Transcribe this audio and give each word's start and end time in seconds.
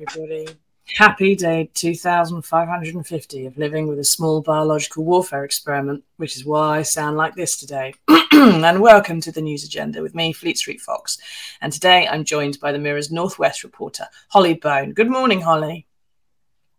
Everybody. 0.00 0.48
Happy 0.96 1.36
day 1.36 1.70
2550 1.74 3.46
of 3.46 3.58
living 3.58 3.86
with 3.86 3.98
a 3.98 4.04
small 4.04 4.40
biological 4.40 5.04
warfare 5.04 5.44
experiment, 5.44 6.04
which 6.16 6.36
is 6.36 6.44
why 6.44 6.78
I 6.78 6.82
sound 6.82 7.18
like 7.18 7.34
this 7.34 7.58
today. 7.58 7.92
and 8.32 8.80
welcome 8.80 9.20
to 9.20 9.30
the 9.30 9.42
news 9.42 9.62
agenda 9.62 10.00
with 10.00 10.14
me, 10.14 10.32
Fleet 10.32 10.56
Street 10.56 10.80
Fox. 10.80 11.18
And 11.60 11.70
today 11.70 12.08
I'm 12.08 12.24
joined 12.24 12.58
by 12.60 12.72
the 12.72 12.78
Mirror's 12.78 13.12
Northwest 13.12 13.62
reporter, 13.62 14.06
Hollie 14.28 14.54
Bone. 14.54 14.94
Good 14.94 15.10
morning, 15.10 15.42
Hollie. 15.42 15.86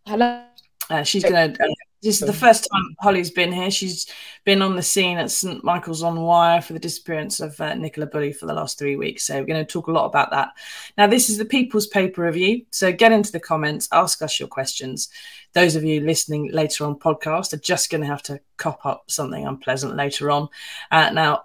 Hello. 0.07 0.43
Uh, 0.89 1.03
she's 1.03 1.23
going 1.23 1.53
to 1.53 1.63
uh, 1.63 1.67
this 2.01 2.21
is 2.21 2.27
the 2.27 2.33
first 2.33 2.67
time 2.71 2.95
Hollie's 2.99 3.29
been 3.29 3.51
here. 3.51 3.69
She's 3.69 4.07
been 4.43 4.61
on 4.61 4.75
the 4.75 4.81
scene 4.81 5.17
at 5.17 5.29
St 5.29 5.63
Michael's 5.63 6.01
on 6.01 6.19
Wyre 6.19 6.61
for 6.61 6.73
the 6.73 6.79
disappearance 6.79 7.39
of 7.39 7.59
uh, 7.61 7.75
Nicola 7.75 8.07
Bulley 8.07 8.33
for 8.33 8.47
the 8.47 8.53
last 8.53 8.79
three 8.79 8.95
weeks. 8.95 9.23
So 9.23 9.35
we're 9.35 9.45
going 9.45 9.63
to 9.63 9.71
talk 9.71 9.87
a 9.87 9.91
lot 9.91 10.05
about 10.05 10.31
that. 10.31 10.49
Now, 10.97 11.05
this 11.05 11.29
is 11.29 11.37
the 11.37 11.45
People's 11.45 11.85
Paper 11.87 12.23
Review. 12.23 12.65
So 12.71 12.91
get 12.91 13.11
into 13.11 13.31
the 13.31 13.39
comments, 13.39 13.87
ask 13.91 14.21
us 14.23 14.39
your 14.39 14.49
questions. 14.49 15.09
Those 15.53 15.75
of 15.75 15.83
you 15.83 16.01
listening 16.01 16.51
later 16.51 16.85
on 16.85 16.97
podcast 16.97 17.53
are 17.53 17.57
just 17.57 17.91
going 17.91 18.01
to 18.01 18.07
have 18.07 18.23
to 18.23 18.39
cop 18.57 18.85
up 18.85 19.03
something 19.07 19.45
unpleasant 19.45 19.95
later 19.95 20.31
on. 20.31 20.49
Uh, 20.89 21.11
now, 21.11 21.43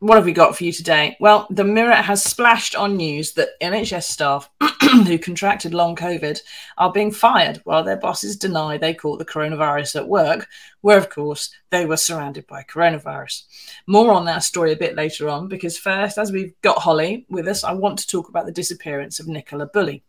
what 0.00 0.16
have 0.16 0.24
we 0.24 0.32
got 0.32 0.56
for 0.56 0.64
you 0.64 0.72
today? 0.72 1.16
Well, 1.20 1.46
the 1.50 1.62
Mirror 1.62 1.92
has 1.94 2.24
splashed 2.24 2.74
on 2.74 2.96
news 2.96 3.32
that 3.32 3.60
NHS 3.60 4.04
staff 4.04 4.48
who 4.90 5.18
contracted 5.18 5.74
long 5.74 5.94
COVID 5.94 6.40
are 6.78 6.90
being 6.90 7.10
fired 7.10 7.60
while 7.64 7.84
their 7.84 7.98
bosses 7.98 8.36
deny 8.36 8.78
they 8.78 8.94
caught 8.94 9.18
the 9.18 9.26
coronavirus 9.26 9.96
at 9.96 10.08
work, 10.08 10.48
where, 10.80 10.96
of 10.96 11.10
course, 11.10 11.50
they 11.68 11.84
were 11.84 11.98
surrounded 11.98 12.46
by 12.46 12.62
coronavirus. 12.62 13.42
More 13.86 14.12
on 14.12 14.24
that 14.24 14.42
story 14.42 14.72
a 14.72 14.76
bit 14.76 14.96
later 14.96 15.28
on, 15.28 15.48
because 15.48 15.76
first, 15.76 16.16
as 16.16 16.32
we've 16.32 16.54
got 16.62 16.78
Hollie 16.78 17.26
with 17.28 17.46
us, 17.46 17.62
I 17.62 17.72
want 17.72 17.98
to 17.98 18.06
talk 18.06 18.30
about 18.30 18.46
the 18.46 18.52
disappearance 18.52 19.20
of 19.20 19.28
Nicola 19.28 19.66
Bulley, 19.66 20.02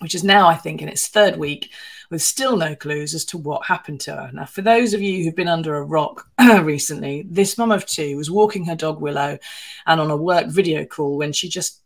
which 0.00 0.14
is 0.14 0.24
now, 0.24 0.48
I 0.48 0.54
think, 0.54 0.82
in 0.82 0.88
its 0.88 1.08
third 1.08 1.36
week 1.36 1.70
with 2.10 2.22
still 2.22 2.56
no 2.56 2.74
clues 2.74 3.14
as 3.14 3.24
to 3.26 3.38
what 3.38 3.66
happened 3.66 4.00
to 4.00 4.16
her. 4.16 4.30
Now, 4.32 4.46
for 4.46 4.62
those 4.62 4.94
of 4.94 5.02
you 5.02 5.22
who've 5.22 5.36
been 5.36 5.48
under 5.48 5.76
a 5.76 5.84
rock 5.84 6.26
recently, 6.62 7.26
this 7.28 7.58
mum 7.58 7.72
of 7.72 7.86
two 7.86 8.16
was 8.16 8.30
walking 8.30 8.64
her 8.64 8.76
dog 8.76 9.00
Willow 9.00 9.38
and 9.86 10.00
on 10.00 10.10
a 10.10 10.16
work 10.16 10.46
video 10.46 10.84
call 10.84 11.18
when 11.18 11.32
she 11.32 11.48
just 11.48 11.82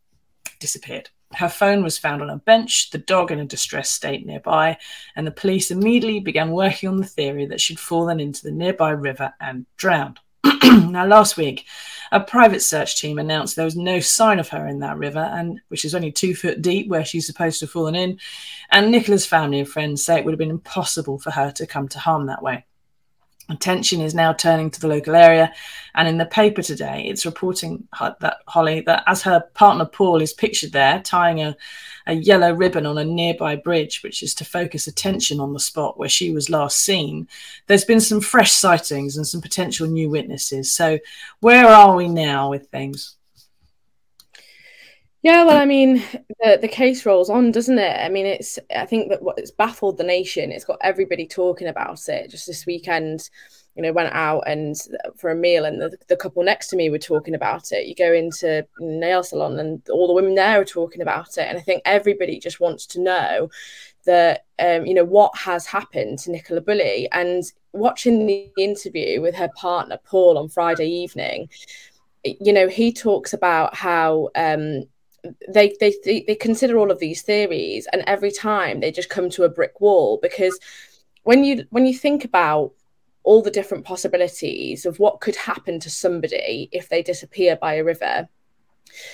disappeared. 0.61 1.11
Her 1.35 1.49
phone 1.49 1.83
was 1.83 1.99
found 1.99 2.21
on 2.21 2.31
a 2.31 2.37
bench, 2.37 2.91
the 2.91 2.99
dog 2.99 3.31
in 3.31 3.41
a 3.41 3.45
distressed 3.45 3.95
state 3.95 4.27
nearby, 4.27 4.77
and 5.17 5.27
the 5.27 5.31
police 5.31 5.71
immediately 5.71 6.21
began 6.21 6.51
working 6.51 6.89
on 6.89 6.99
the 6.99 7.07
theory 7.07 7.47
that 7.47 7.61
she'd 7.61 7.81
fallen 7.81 8.21
into 8.21 8.43
the 8.43 8.53
nearby 8.53 8.91
river 8.91 9.33
and 9.41 9.65
drowned. 9.77 10.21
now, 10.91 11.07
last 11.07 11.37
week, 11.37 11.67
a 12.13 12.21
private 12.21 12.61
search 12.63 13.01
team 13.01 13.19
announced 13.19 13.57
there 13.57 13.65
was 13.65 13.77
no 13.77 14.01
sign 14.01 14.39
of 14.39 14.49
her 14.51 14.67
in 14.67 14.81
that 14.81 14.99
river, 14.99 15.19
and 15.19 15.61
which 15.69 15.85
is 15.85 15.95
only 15.95 16.13
two 16.13 16.35
foot 16.35 16.63
deep 16.63 16.89
where 16.89 17.05
she's 17.05 17.27
supposed 17.27 17.59
to 17.59 17.67
have 17.67 17.73
fallen 17.73 17.95
in. 17.95 18.19
And 18.71 18.93
Nicola's 18.93 19.27
family 19.27 19.61
and 19.61 19.69
friends 19.69 20.05
say 20.05 20.19
it 20.19 20.25
would 20.25 20.33
have 20.33 20.39
been 20.39 20.51
impossible 20.51 21.19
for 21.19 21.31
her 21.31 21.51
to 21.53 21.67
come 21.67 21.89
to 21.89 21.99
harm 21.99 22.27
that 22.27 22.43
way. 22.43 22.65
Attention 23.53 24.01
is 24.01 24.15
now 24.15 24.33
turning 24.33 24.71
to 24.71 24.81
the 24.81 24.89
local 24.89 25.15
area, 25.15 25.53
and 25.95 26.09
in 26.09 26.17
the 26.17 26.25
paper 26.25 26.63
today, 26.63 27.05
it's 27.07 27.27
reporting 27.27 27.87
that 28.01 28.39
Hollie 28.49 28.81
that 28.83 29.05
as 29.07 29.23
her 29.23 29.41
partner 29.53 29.85
Paul 29.85 30.23
is 30.23 30.33
pictured 30.33 30.73
there 30.73 31.01
tying 31.01 31.43
a, 31.43 31.55
a 32.07 32.15
yellow 32.15 32.53
ribbon 32.53 32.87
on 32.87 32.97
a 32.97 33.05
nearby 33.05 33.57
bridge, 33.57 34.03
which 34.03 34.23
is 34.23 34.35
to 34.37 34.45
focus 34.45 34.87
attention 34.87 35.39
on 35.39 35.53
the 35.53 35.61
spot 35.61 35.99
where 35.99 36.09
she 36.09 36.33
was 36.33 36.49
last 36.49 36.79
seen. 36.79 37.29
There's 37.67 37.85
been 37.85 38.01
some 38.01 38.23
fresh 38.23 38.53
sightings 38.53 39.19
and 39.19 39.27
some 39.27 39.43
potential 39.43 39.87
new 39.87 40.09
witnesses. 40.09 40.73
So, 40.73 40.99
where 41.41 41.67
are 41.67 41.95
we 41.95 42.09
now 42.09 42.49
with 42.49 42.69
things? 42.69 43.17
Yeah, 45.23 45.45
well, 45.45 45.57
I 45.57 45.67
mean, 45.67 46.03
the, 46.43 46.59
the 46.61 46.69
case 46.69 47.07
rolls 47.07 47.31
on, 47.31 47.53
doesn't 47.53 47.79
it? 47.79 47.97
I 48.01 48.09
mean, 48.09 48.27
it's 48.27 48.59
I 48.75 48.87
think 48.87 49.09
that 49.11 49.23
what 49.23 49.39
it's 49.39 49.53
baffled 49.53 49.97
the 49.99 50.05
nation. 50.05 50.51
It's 50.51 50.65
got 50.65 50.79
everybody 50.83 51.27
talking 51.27 51.69
about 51.69 52.09
it. 52.09 52.29
Just 52.29 52.49
this 52.49 52.67
weekend, 52.67 53.31
you 53.77 53.83
know, 53.83 53.93
went 53.93 54.13
out 54.13 54.43
and 54.49 54.75
for 55.17 55.31
a 55.31 55.37
meal, 55.37 55.65
and 55.65 55.81
the, 55.81 55.97
the 56.09 56.17
couple 56.17 56.43
next 56.43 56.69
to 56.69 56.77
me 56.77 56.91
were 56.91 56.99
talking 56.99 57.37
about 57.37 57.71
it. 57.71 57.87
You 57.87 57.95
go 57.95 58.13
into 58.13 58.67
nail 58.81 59.23
salon, 59.23 59.61
and 59.61 59.89
all 59.91 60.09
the 60.09 60.13
women 60.13 60.35
there 60.35 60.61
are 60.61 60.65
talking 60.65 61.03
about 61.03 61.39
it. 61.39 61.47
And 61.49 61.57
I 61.57 61.61
think 61.61 61.83
everybody 61.85 62.41
just 62.41 62.59
wants 62.59 62.85
to 62.87 63.01
know 63.01 63.49
that 64.07 64.45
um, 64.59 64.87
you 64.87 64.95
know 64.95 65.05
what 65.05 65.37
has 65.39 65.67
happened 65.67 66.19
to 66.21 66.33
Nicola 66.33 66.61
Bulley. 66.61 67.09
And 67.13 67.45
watching 67.73 68.27
the 68.27 68.51
interview 68.59 69.21
with 69.21 69.37
her 69.37 69.51
partner 69.57 69.99
Paul 70.05 70.37
on 70.37 70.49
Friday 70.49 70.89
evening, 70.89 71.49
you 72.25 72.53
know, 72.53 72.69
he 72.69 72.93
talks 72.93 73.33
about 73.33 73.75
how 73.75 74.31
um, 74.35 74.85
they, 75.49 75.75
they 75.81 75.95
they 76.05 76.35
consider 76.35 76.79
all 76.79 76.91
of 76.91 76.99
these 76.99 77.23
theories 77.23 77.87
and 77.93 78.03
every 78.07 78.33
time 78.33 78.81
they 78.81 78.91
just 78.91 79.09
come 79.09 79.31
to 79.31 79.45
a 79.45 79.49
brick 79.49 79.81
wall 79.81 80.19
because 80.21 80.59
when 81.23 81.45
you 81.45 81.65
when 81.71 81.87
you 81.87 81.95
think 81.95 82.25
about 82.25 82.73
all 83.23 83.41
the 83.41 83.51
different 83.51 83.85
possibilities 83.85 84.85
of 84.85 84.99
what 84.99 85.21
could 85.21 85.37
happen 85.37 85.79
to 85.79 85.89
somebody 85.89 86.69
if 86.73 86.89
they 86.89 87.03
disappear 87.03 87.55
by 87.57 87.75
a 87.75 87.85
river 87.85 88.29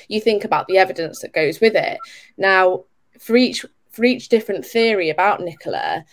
you 0.08 0.20
think 0.20 0.44
about 0.44 0.66
the 0.66 0.78
evidence 0.78 1.20
that 1.20 1.32
goes 1.32 1.60
with 1.60 1.74
it. 1.74 1.98
Now 2.36 2.84
for 3.18 3.36
each 3.36 3.64
for 3.90 4.04
each 4.04 4.28
different 4.28 4.64
theory 4.64 5.10
about 5.10 5.40
nicola 5.40 6.04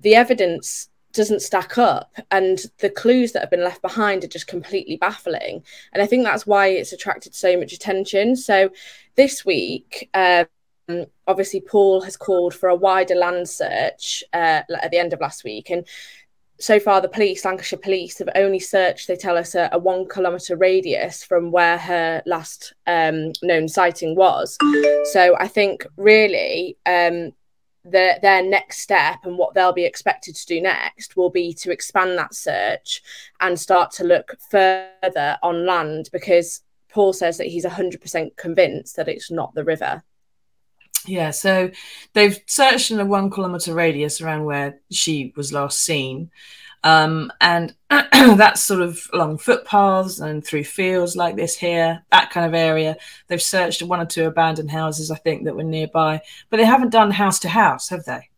the 0.00 0.14
evidence 0.14 0.89
doesn't 1.12 1.42
stack 1.42 1.78
up 1.78 2.14
and 2.30 2.66
the 2.78 2.90
clues 2.90 3.32
that 3.32 3.40
have 3.40 3.50
been 3.50 3.64
left 3.64 3.82
behind 3.82 4.24
are 4.24 4.28
just 4.28 4.46
completely 4.46 4.96
baffling. 4.96 5.62
And 5.92 6.02
i 6.02 6.06
think 6.06 6.24
that's 6.24 6.46
why 6.46 6.68
it's 6.68 6.92
attracted 6.92 7.34
so 7.34 7.56
much 7.56 7.72
attention. 7.72 8.36
So 8.36 8.70
this 9.16 9.44
week 9.44 10.08
um, 10.14 10.46
obviously 11.26 11.60
paul 11.60 12.02
has 12.02 12.16
called 12.16 12.54
for 12.54 12.68
a 12.68 12.74
wider 12.74 13.14
land 13.14 13.48
search 13.48 14.24
uh, 14.32 14.62
at 14.82 14.90
the 14.90 14.98
end 14.98 15.12
of 15.12 15.20
last 15.20 15.44
week. 15.44 15.70
And 15.70 15.86
so 16.58 16.78
far 16.78 17.00
the 17.00 17.08
police 17.08 17.44
lancashire 17.44 17.78
police 17.78 18.18
have 18.18 18.28
only 18.34 18.58
searched 18.58 19.08
they 19.08 19.16
tell 19.16 19.36
us 19.36 19.54
a, 19.54 19.68
a 19.72 19.78
one 19.78 20.06
kilometre 20.06 20.56
radius 20.56 21.24
from 21.24 21.50
where 21.50 21.78
her 21.78 22.22
last 22.26 22.74
um, 22.86 23.32
known 23.42 23.66
sighting 23.66 24.14
was. 24.14 24.56
So 25.12 25.36
i 25.38 25.48
think 25.48 25.86
really 25.96 26.76
um, 26.86 27.32
the, 27.84 28.18
their 28.20 28.42
next 28.42 28.80
step 28.80 29.20
and 29.24 29.38
what 29.38 29.54
they'll 29.54 29.72
be 29.72 29.84
expected 29.84 30.36
to 30.36 30.46
do 30.46 30.60
next 30.60 31.16
will 31.16 31.30
be 31.30 31.52
to 31.54 31.70
expand 31.70 32.18
that 32.18 32.34
search 32.34 33.02
and 33.40 33.58
start 33.58 33.90
to 33.92 34.04
look 34.04 34.36
further 34.50 35.38
on 35.42 35.66
land 35.66 36.08
because 36.12 36.62
Paul 36.90 37.12
says 37.12 37.38
that 37.38 37.46
he's 37.46 37.64
100% 37.64 38.36
convinced 38.36 38.96
that 38.96 39.08
it's 39.08 39.30
not 39.30 39.54
the 39.54 39.64
river. 39.64 40.02
Yeah, 41.06 41.30
so 41.30 41.70
they've 42.12 42.38
searched 42.46 42.90
in 42.90 43.00
a 43.00 43.06
one 43.06 43.30
kilometre 43.30 43.72
radius 43.72 44.20
around 44.20 44.44
where 44.44 44.80
she 44.90 45.32
was 45.36 45.52
last 45.52 45.80
seen. 45.80 46.30
Um, 46.82 47.32
and 47.40 47.74
that's 47.90 48.62
sort 48.62 48.80
of 48.80 49.06
along 49.12 49.38
footpaths 49.38 50.20
and 50.20 50.44
through 50.44 50.64
fields 50.64 51.16
like 51.16 51.36
this 51.36 51.56
here, 51.56 52.02
that 52.10 52.30
kind 52.30 52.46
of 52.46 52.54
area. 52.54 52.96
They've 53.28 53.42
searched 53.42 53.82
one 53.82 54.00
or 54.00 54.06
two 54.06 54.26
abandoned 54.26 54.70
houses, 54.70 55.10
I 55.10 55.16
think, 55.16 55.44
that 55.44 55.56
were 55.56 55.62
nearby, 55.62 56.22
but 56.48 56.56
they 56.56 56.64
haven't 56.64 56.90
done 56.90 57.10
house 57.10 57.38
to 57.40 57.48
house, 57.48 57.88
have 57.90 58.04
they? 58.04 58.28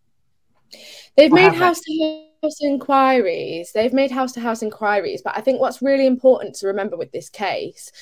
They've 1.16 1.32
or 1.32 1.36
made 1.36 1.54
house 1.54 1.80
to 1.80 2.26
house 2.42 2.62
inquiries. 2.62 3.72
They've 3.72 3.92
made 3.92 4.10
house 4.10 4.32
to 4.32 4.40
house 4.40 4.62
inquiries, 4.62 5.22
but 5.22 5.36
I 5.36 5.40
think 5.40 5.60
what's 5.60 5.82
really 5.82 6.06
important 6.06 6.54
to 6.56 6.66
remember 6.66 6.96
with 6.96 7.12
this 7.12 7.28
case 7.28 7.92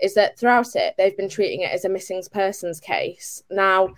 is 0.00 0.14
that 0.14 0.38
throughout 0.38 0.74
it, 0.76 0.94
they've 0.96 1.16
been 1.16 1.28
treating 1.28 1.60
it 1.60 1.72
as 1.72 1.84
a 1.84 1.88
missing 1.88 2.22
persons 2.32 2.80
case. 2.80 3.42
Now, 3.50 3.90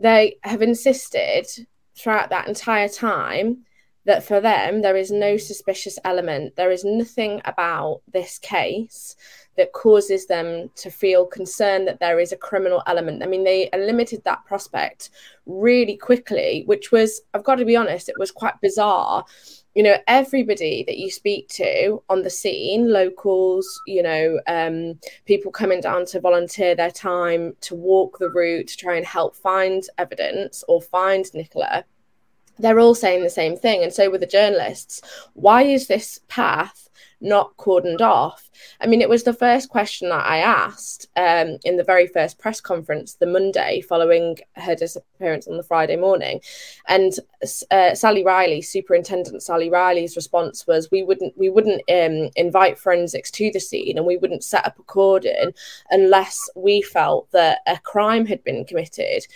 they 0.00 0.38
have 0.42 0.62
insisted 0.62 1.46
throughout 1.94 2.30
that 2.30 2.48
entire 2.48 2.88
time 2.88 3.64
that 4.06 4.24
for 4.24 4.40
them 4.40 4.82
there 4.82 4.96
is 4.96 5.10
no 5.10 5.36
suspicious 5.36 5.98
element 6.04 6.56
there 6.56 6.70
is 6.70 6.84
nothing 6.84 7.40
about 7.44 8.00
this 8.12 8.38
case 8.38 9.16
that 9.56 9.72
causes 9.72 10.26
them 10.26 10.70
to 10.76 10.90
feel 10.90 11.26
concerned 11.26 11.88
that 11.88 12.00
there 12.00 12.20
is 12.20 12.32
a 12.32 12.36
criminal 12.36 12.82
element. 12.86 13.22
I 13.22 13.26
mean, 13.26 13.44
they 13.44 13.70
limited 13.74 14.22
that 14.24 14.44
prospect 14.44 15.10
really 15.46 15.96
quickly, 15.96 16.62
which 16.66 16.92
was, 16.92 17.22
I've 17.32 17.44
got 17.44 17.54
to 17.56 17.64
be 17.64 17.76
honest, 17.76 18.08
it 18.08 18.16
was 18.18 18.30
quite 18.30 18.60
bizarre 18.60 19.24
you 19.76 19.82
know 19.82 19.96
everybody 20.08 20.84
that 20.84 20.96
you 20.96 21.10
speak 21.10 21.48
to 21.50 22.02
on 22.08 22.22
the 22.22 22.30
scene 22.30 22.90
locals 22.90 23.78
you 23.86 24.02
know 24.02 24.40
um, 24.46 24.98
people 25.26 25.52
coming 25.52 25.82
down 25.82 26.06
to 26.06 26.18
volunteer 26.18 26.74
their 26.74 26.90
time 26.90 27.54
to 27.60 27.74
walk 27.74 28.18
the 28.18 28.30
route 28.30 28.68
to 28.68 28.76
try 28.78 28.96
and 28.96 29.04
help 29.04 29.36
find 29.36 29.86
evidence 29.98 30.64
or 30.66 30.80
find 30.80 31.26
nicola 31.34 31.84
they're 32.58 32.80
all 32.80 32.94
saying 32.94 33.22
the 33.22 33.30
same 33.30 33.56
thing 33.56 33.82
and 33.82 33.92
so 33.92 34.10
with 34.10 34.20
the 34.20 34.26
journalists 34.26 35.00
why 35.34 35.62
is 35.62 35.86
this 35.86 36.20
path 36.28 36.86
not 37.20 37.56
cordoned 37.56 38.00
off. 38.00 38.50
I 38.80 38.86
mean, 38.86 39.00
it 39.00 39.08
was 39.08 39.22
the 39.22 39.32
first 39.32 39.68
question 39.68 40.10
that 40.10 40.26
I 40.26 40.38
asked 40.38 41.06
um, 41.16 41.58
in 41.64 41.76
the 41.76 41.84
very 41.84 42.06
first 42.06 42.38
press 42.38 42.60
conference 42.60 43.14
the 43.14 43.26
Monday 43.26 43.80
following 43.80 44.38
her 44.54 44.74
disappearance 44.74 45.46
on 45.48 45.56
the 45.56 45.62
Friday 45.62 45.96
morning. 45.96 46.40
And 46.88 47.12
uh, 47.70 47.94
Sally 47.94 48.24
Riley, 48.24 48.60
Superintendent 48.60 49.42
Sally 49.42 49.70
Riley's 49.70 50.16
response 50.16 50.66
was, 50.66 50.90
"We 50.90 51.02
wouldn't, 51.02 51.36
we 51.36 51.48
wouldn't 51.48 51.82
um, 51.90 52.30
invite 52.36 52.78
forensics 52.78 53.30
to 53.32 53.50
the 53.50 53.60
scene, 53.60 53.96
and 53.96 54.06
we 54.06 54.16
wouldn't 54.16 54.44
set 54.44 54.66
up 54.66 54.78
a 54.78 54.82
cordon 54.82 55.52
unless 55.90 56.48
we 56.54 56.82
felt 56.82 57.30
that 57.32 57.60
a 57.66 57.78
crime 57.78 58.26
had 58.26 58.44
been 58.44 58.64
committed." 58.64 59.26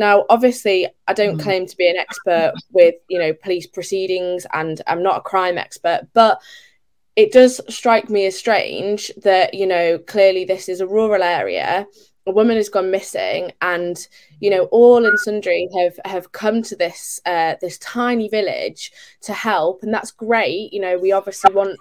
Now, 0.00 0.24
obviously, 0.30 0.88
I 1.08 1.12
don't 1.12 1.36
mm. 1.36 1.42
claim 1.42 1.66
to 1.66 1.76
be 1.76 1.90
an 1.90 1.98
expert 1.98 2.54
with, 2.72 2.94
you 3.10 3.18
know, 3.18 3.34
police 3.34 3.66
proceedings, 3.66 4.46
and 4.54 4.80
I'm 4.86 5.02
not 5.02 5.18
a 5.18 5.20
crime 5.20 5.58
expert, 5.58 6.08
but 6.14 6.40
it 7.16 7.32
does 7.32 7.60
strike 7.68 8.08
me 8.08 8.24
as 8.24 8.38
strange 8.38 9.10
that 9.22 9.52
you 9.52 9.66
know 9.66 9.98
clearly 9.98 10.44
this 10.44 10.68
is 10.68 10.80
a 10.80 10.86
rural 10.86 11.22
area 11.22 11.86
a 12.26 12.30
woman 12.30 12.56
has 12.56 12.68
gone 12.68 12.90
missing 12.90 13.50
and 13.60 14.06
you 14.38 14.48
know 14.48 14.64
all 14.66 15.04
and 15.04 15.18
sundry 15.18 15.68
have 15.76 15.98
have 16.04 16.32
come 16.32 16.62
to 16.62 16.76
this 16.76 17.20
uh, 17.26 17.56
this 17.60 17.76
tiny 17.78 18.28
village 18.28 18.92
to 19.20 19.32
help 19.32 19.82
and 19.82 19.92
that's 19.92 20.12
great 20.12 20.72
you 20.72 20.80
know 20.80 20.96
we 20.96 21.12
obviously 21.12 21.52
want 21.52 21.76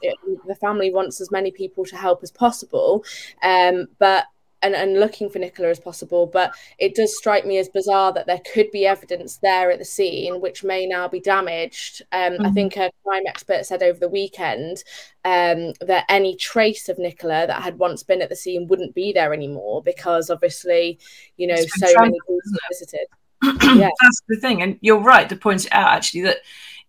the 0.47 0.55
family 0.55 0.91
wants 0.91 1.21
as 1.21 1.31
many 1.31 1.51
people 1.51 1.85
to 1.85 1.95
help 1.95 2.23
as 2.23 2.31
possible 2.31 3.05
um, 3.43 3.87
but 3.99 4.25
and, 4.61 4.75
and 4.75 4.99
looking 4.99 5.29
for 5.29 5.39
Nicola 5.39 5.69
as 5.69 5.79
possible. 5.79 6.25
But 6.25 6.53
it 6.77 6.95
does 6.95 7.17
strike 7.17 7.45
me 7.45 7.57
as 7.57 7.69
bizarre 7.69 8.13
that 8.13 8.27
there 8.27 8.41
could 8.53 8.71
be 8.71 8.85
evidence 8.85 9.37
there 9.37 9.71
at 9.71 9.79
the 9.79 9.85
scene 9.85 10.41
which 10.41 10.63
may 10.63 10.85
now 10.85 11.07
be 11.07 11.19
damaged. 11.19 12.01
Um, 12.11 12.33
mm-hmm. 12.33 12.45
I 12.45 12.51
think 12.51 12.77
a 12.77 12.91
crime 13.05 13.23
expert 13.27 13.65
said 13.65 13.83
over 13.83 13.99
the 13.99 14.09
weekend 14.09 14.83
um, 15.25 15.73
that 15.81 16.05
any 16.09 16.35
trace 16.35 16.89
of 16.89 16.97
Nicola 16.97 17.47
that 17.47 17.61
had 17.61 17.77
once 17.77 18.03
been 18.03 18.21
at 18.21 18.29
the 18.29 18.35
scene 18.35 18.67
wouldn't 18.67 18.95
be 18.95 19.11
there 19.13 19.33
anymore 19.33 19.81
because 19.83 20.29
obviously, 20.29 20.99
you 21.37 21.47
know, 21.47 21.57
so 21.57 21.87
many 21.99 22.17
people 22.27 22.39
visited. 22.69 23.07
yeah. 23.79 23.89
That's 24.01 24.21
the 24.27 24.37
thing. 24.37 24.61
And 24.61 24.77
you're 24.81 24.99
right 24.99 25.29
to 25.29 25.35
point 25.35 25.65
it 25.65 25.73
out 25.73 25.93
actually 25.93 26.21
that 26.21 26.37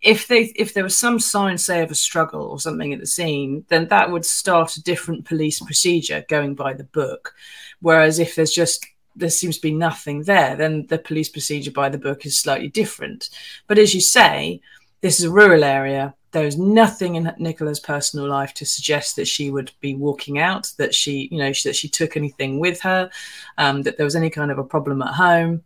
if 0.02 0.28
they 0.28 0.44
if 0.56 0.72
there 0.72 0.84
was 0.84 0.96
some 0.96 1.18
sign 1.18 1.58
say 1.58 1.82
of 1.82 1.90
a 1.90 1.94
struggle 1.94 2.42
or 2.42 2.58
something 2.58 2.92
at 2.92 3.00
the 3.00 3.06
scene 3.06 3.64
then 3.68 3.86
that 3.88 4.10
would 4.10 4.24
start 4.24 4.76
a 4.76 4.82
different 4.82 5.24
police 5.24 5.60
procedure 5.60 6.24
going 6.28 6.54
by 6.54 6.72
the 6.72 6.84
book. 6.84 7.34
Whereas 7.80 8.18
if 8.18 8.34
there's 8.34 8.52
just 8.52 8.86
there 9.16 9.30
seems 9.30 9.56
to 9.56 9.62
be 9.62 9.72
nothing 9.72 10.22
there 10.22 10.56
then 10.56 10.86
the 10.86 10.98
police 10.98 11.28
procedure 11.28 11.72
by 11.72 11.88
the 11.88 11.98
book 11.98 12.24
is 12.24 12.38
slightly 12.38 12.68
different. 12.68 13.30
But 13.66 13.78
as 13.78 13.94
you 13.94 14.00
say 14.00 14.60
this 15.00 15.18
is 15.18 15.26
a 15.26 15.30
rural 15.30 15.64
area. 15.64 16.14
There 16.32 16.46
is 16.46 16.58
nothing 16.58 17.16
in 17.16 17.32
Nicola's 17.38 17.80
personal 17.80 18.28
life 18.28 18.54
to 18.54 18.66
suggest 18.66 19.16
that 19.16 19.26
she 19.26 19.50
would 19.50 19.72
be 19.80 19.96
walking 19.96 20.38
out, 20.38 20.70
that 20.76 20.94
she, 20.94 21.28
you 21.32 21.38
know, 21.38 21.52
that 21.64 21.74
she 21.74 21.88
took 21.88 22.16
anything 22.16 22.60
with 22.60 22.80
her, 22.82 23.10
um, 23.58 23.82
that 23.82 23.96
there 23.96 24.04
was 24.04 24.14
any 24.14 24.30
kind 24.30 24.50
of 24.50 24.58
a 24.58 24.64
problem 24.64 25.02
at 25.02 25.14
home 25.14 25.64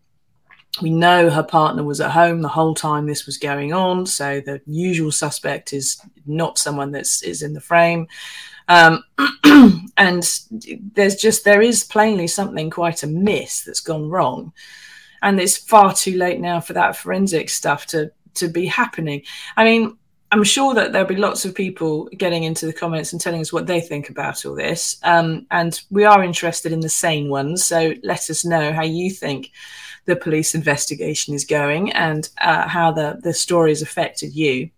we 0.83 0.91
know 0.91 1.31
her 1.31 1.43
partner 1.43 1.85
was 1.85 2.01
at 2.01 2.11
home 2.11 2.43
the 2.43 2.49
whole 2.49 2.75
time 2.75 3.07
this 3.07 3.27
was 3.27 3.39
going 3.39 3.73
on 3.73 4.07
so 4.07 4.41
the 4.41 4.61
usual 4.67 5.13
suspect 5.13 5.73
is 5.73 6.01
not 6.27 6.59
someone 6.59 6.91
that's 6.91 7.23
is 7.23 7.43
in 7.43 7.53
the 7.53 7.61
frame. 7.61 8.09
Um, 8.69 9.05
and 9.97 10.29
there's 10.95 11.17
just 11.17 11.45
there 11.45 11.63
is 11.63 11.85
plainly 11.85 12.27
something 12.27 12.71
quite 12.71 13.03
amiss 13.03 13.63
that's 13.63 13.81
gone 13.81 14.09
wrong. 14.09 14.53
And 15.23 15.41
it's 15.41 15.57
far 15.57 15.95
too 15.95 16.17
late 16.17 16.41
now 16.41 16.61
for 16.61 16.73
that 16.75 16.97
forensic 16.97 17.49
stuff 17.51 17.87
to 17.87 18.11
to 18.35 18.49
be 18.49 18.67
happening. 18.67 19.23
I 19.57 19.65
mean 19.65 19.97
I'm 20.35 20.43
sure 20.43 20.75
that 20.75 20.93
there'll 20.93 21.07
be 21.07 21.15
lots 21.15 21.45
of 21.45 21.55
people 21.55 22.07
getting 22.07 22.43
into 22.43 22.67
the 22.67 22.73
comments 22.73 23.13
and 23.13 23.21
telling 23.21 23.41
us 23.41 23.53
what 23.53 23.69
they 23.69 23.81
think 23.81 24.11
about 24.11 24.45
all 24.45 24.57
this. 24.57 24.97
Um, 25.05 25.47
and 25.53 25.81
we 25.93 26.05
are 26.05 26.25
interested 26.25 26.73
in 26.73 26.81
the 26.81 26.89
sane 26.89 27.29
ones. 27.29 27.65
So 27.65 27.95
let 28.03 28.29
us 28.29 28.45
know 28.45 28.73
how 28.73 28.83
you 28.83 29.13
think 29.13 29.53
the 30.07 30.17
police 30.17 30.57
investigation 30.57 31.35
is 31.35 31.45
going 31.45 31.93
and 31.93 32.29
uh, 32.41 32.67
how 32.67 32.91
the, 32.91 33.21
the 33.23 33.33
story 33.33 33.71
has 33.71 33.81
affected 33.81 34.35
you. 34.35 34.71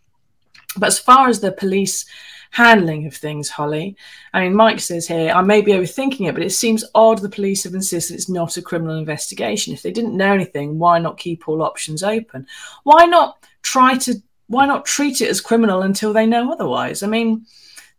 But 0.76 0.88
as 0.88 0.98
far 0.98 1.26
as 1.26 1.40
the 1.40 1.52
police 1.52 2.04
handling 2.50 3.06
of 3.06 3.14
things, 3.14 3.48
Hollie, 3.48 3.96
I 4.34 4.42
mean, 4.42 4.54
Mike 4.54 4.80
says 4.80 5.08
here, 5.08 5.32
I 5.32 5.40
may 5.40 5.62
be 5.62 5.72
overthinking 5.72 6.28
it, 6.28 6.34
but 6.34 6.44
it 6.44 6.50
seems 6.50 6.84
odd 6.94 7.22
the 7.22 7.30
police 7.30 7.64
have 7.64 7.74
insisted 7.74 8.12
it's 8.12 8.28
not 8.28 8.58
a 8.58 8.62
criminal 8.62 8.98
investigation. 8.98 9.72
If 9.72 9.80
they 9.80 9.90
didn't 9.90 10.18
know 10.18 10.34
anything, 10.34 10.78
why 10.78 10.98
not 10.98 11.16
keep 11.16 11.48
all 11.48 11.62
options 11.62 12.02
open? 12.02 12.46
Why 12.84 13.06
not 13.06 13.42
try 13.62 13.96
to, 13.96 14.22
why 14.48 14.66
not 14.66 14.84
treat 14.84 15.20
it 15.20 15.28
as 15.28 15.40
criminal 15.40 15.82
until 15.82 16.12
they 16.12 16.26
know 16.26 16.52
otherwise? 16.52 17.02
I 17.02 17.06
mean, 17.06 17.46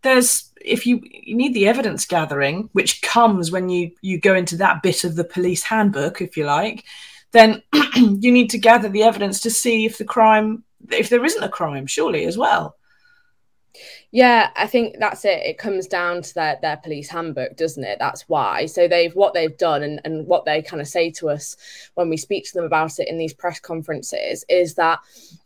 there's 0.02 0.52
if 0.62 0.86
you 0.86 1.02
you 1.04 1.36
need 1.36 1.54
the 1.54 1.68
evidence 1.68 2.06
gathering 2.06 2.70
which 2.74 3.02
comes 3.02 3.52
when 3.52 3.70
you 3.70 3.92
you 4.02 4.20
go 4.20 4.34
into 4.36 4.58
that 4.58 4.82
bit 4.82 5.04
of 5.04 5.16
the 5.16 5.24
police 5.24 5.64
handbook 5.64 6.22
if 6.22 6.36
you 6.36 6.46
like 6.46 6.84
then 7.32 7.62
you 7.96 8.32
need 8.32 8.50
to 8.52 8.58
gather 8.58 8.90
the 8.90 9.04
evidence 9.04 9.42
to 9.42 9.52
see 9.52 9.86
if 9.86 9.98
the 9.98 10.06
crime, 10.06 10.64
if 10.92 11.10
there 11.10 11.24
isn't 11.24 11.44
a 11.44 11.50
crime, 11.50 11.86
surely 11.86 12.26
as 12.26 12.38
well. 12.38 12.76
Yeah, 14.12 14.52
I 14.56 14.68
think 14.68 14.96
that's 15.00 15.26
it. 15.26 15.42
It 15.46 15.58
comes 15.58 15.86
down 15.86 16.22
to 16.22 16.34
their, 16.34 16.58
their 16.62 16.78
police 16.78 17.10
handbook, 17.10 17.58
doesn't 17.58 17.84
it? 17.84 17.98
That's 18.00 18.22
why. 18.30 18.66
So 18.66 18.88
they've 18.88 19.14
what 19.14 19.34
they've 19.34 19.56
done 19.58 19.84
and, 19.84 20.00
and 20.06 20.26
what 20.26 20.46
they 20.46 20.62
kind 20.62 20.82
of 20.82 20.88
say 20.88 21.12
to 21.12 21.30
us 21.30 21.58
when 21.96 22.10
we 22.10 22.16
speak 22.16 22.46
to 22.46 22.54
them 22.54 22.64
about 22.64 23.00
it 23.00 23.10
in 23.10 23.18
these 23.18 23.34
press 23.34 23.60
conferences 23.60 24.46
is 24.48 24.76
that 24.76 25.00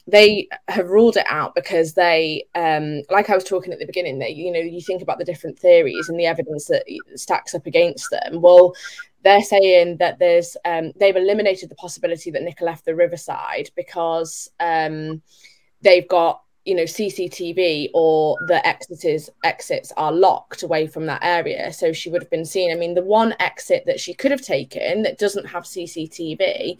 they 0.06 0.48
have 0.68 0.90
ruled 0.90 1.18
it 1.18 1.26
out 1.28 1.56
because 1.56 1.94
they 1.94 2.46
um 2.54 3.02
like 3.10 3.32
I 3.32 3.36
was 3.36 3.44
talking 3.44 3.74
at 3.74 3.80
the 3.80 3.86
beginning, 3.88 4.20
that 4.20 4.36
you 4.36 4.52
know, 4.52 4.60
you 4.60 4.80
think 4.82 5.02
about 5.02 5.18
the 5.18 5.26
different 5.26 5.58
theories 5.58 6.08
and 6.08 6.20
the 6.20 6.28
evidence 6.28 6.66
that 6.68 6.84
stacks 7.16 7.56
up 7.56 7.66
against 7.66 8.12
them. 8.12 8.42
Well, 8.42 8.76
they're 9.24 9.42
saying 9.42 9.98
that 9.98 10.20
there's 10.20 10.56
um, 10.66 10.92
they've 11.00 11.16
eliminated 11.16 11.70
the 11.70 11.76
possibility 11.76 12.30
that 12.30 12.44
Nicola 12.44 12.70
left 12.70 12.86
the 12.86 12.96
riverside 12.96 13.70
because 13.76 14.52
um, 14.60 15.22
they've 15.82 16.08
got 16.08 16.42
you 16.66 16.76
know 16.76 16.84
CCTV 16.84 17.90
or 17.94 18.38
the 18.48 18.66
exits 18.66 19.30
exits 19.44 19.92
are 19.98 20.12
locked 20.12 20.64
away 20.64 20.88
from 20.88 21.06
that 21.08 21.24
area, 21.24 21.74
so 21.74 21.92
she 21.92 22.10
would 22.10 22.22
have 22.22 22.30
been 22.30 22.46
seen. 22.46 22.72
I 22.72 22.76
mean, 22.76 22.94
the 22.94 23.04
one 23.04 23.36
exit 23.40 23.84
that 23.86 24.00
she 24.00 24.14
could 24.14 24.32
have 24.32 24.42
taken 24.42 25.04
that 25.04 25.18
doesn't 25.18 25.46
have 25.46 25.64
CCTV 25.64 26.78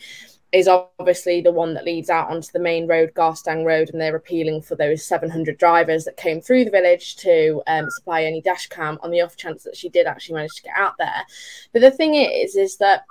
is 0.52 0.68
obviously 0.68 1.42
the 1.42 1.52
one 1.52 1.74
that 1.74 1.86
leads 1.86 2.10
out 2.10 2.30
onto 2.30 2.52
the 2.52 2.60
main 2.60 2.86
road, 2.86 3.14
Garstang 3.16 3.66
Road, 3.66 3.90
and 3.90 4.02
they're 4.02 4.16
appealing 4.16 4.62
for 4.62 4.76
those 4.76 5.06
700 5.06 5.58
drivers 5.58 6.04
that 6.04 6.18
came 6.18 6.42
through 6.42 6.66
the 6.66 6.72
village 6.72 7.16
to 7.18 7.62
um, 7.68 7.90
supply 7.90 8.24
any 8.24 8.42
dash 8.42 8.68
cam 8.68 9.00
on 9.02 9.12
the 9.12 9.22
off 9.22 9.38
chance 9.38 9.64
that 9.64 9.78
she 9.78 9.88
did 9.88 10.08
actually 10.08 10.36
manage 10.36 10.56
to 10.56 10.64
get 10.64 10.76
out 10.76 10.96
there. 11.00 11.26
But 11.72 11.82
the 11.82 11.92
thing 11.92 12.16
is, 12.16 12.56
is 12.56 12.78
that 12.78 13.06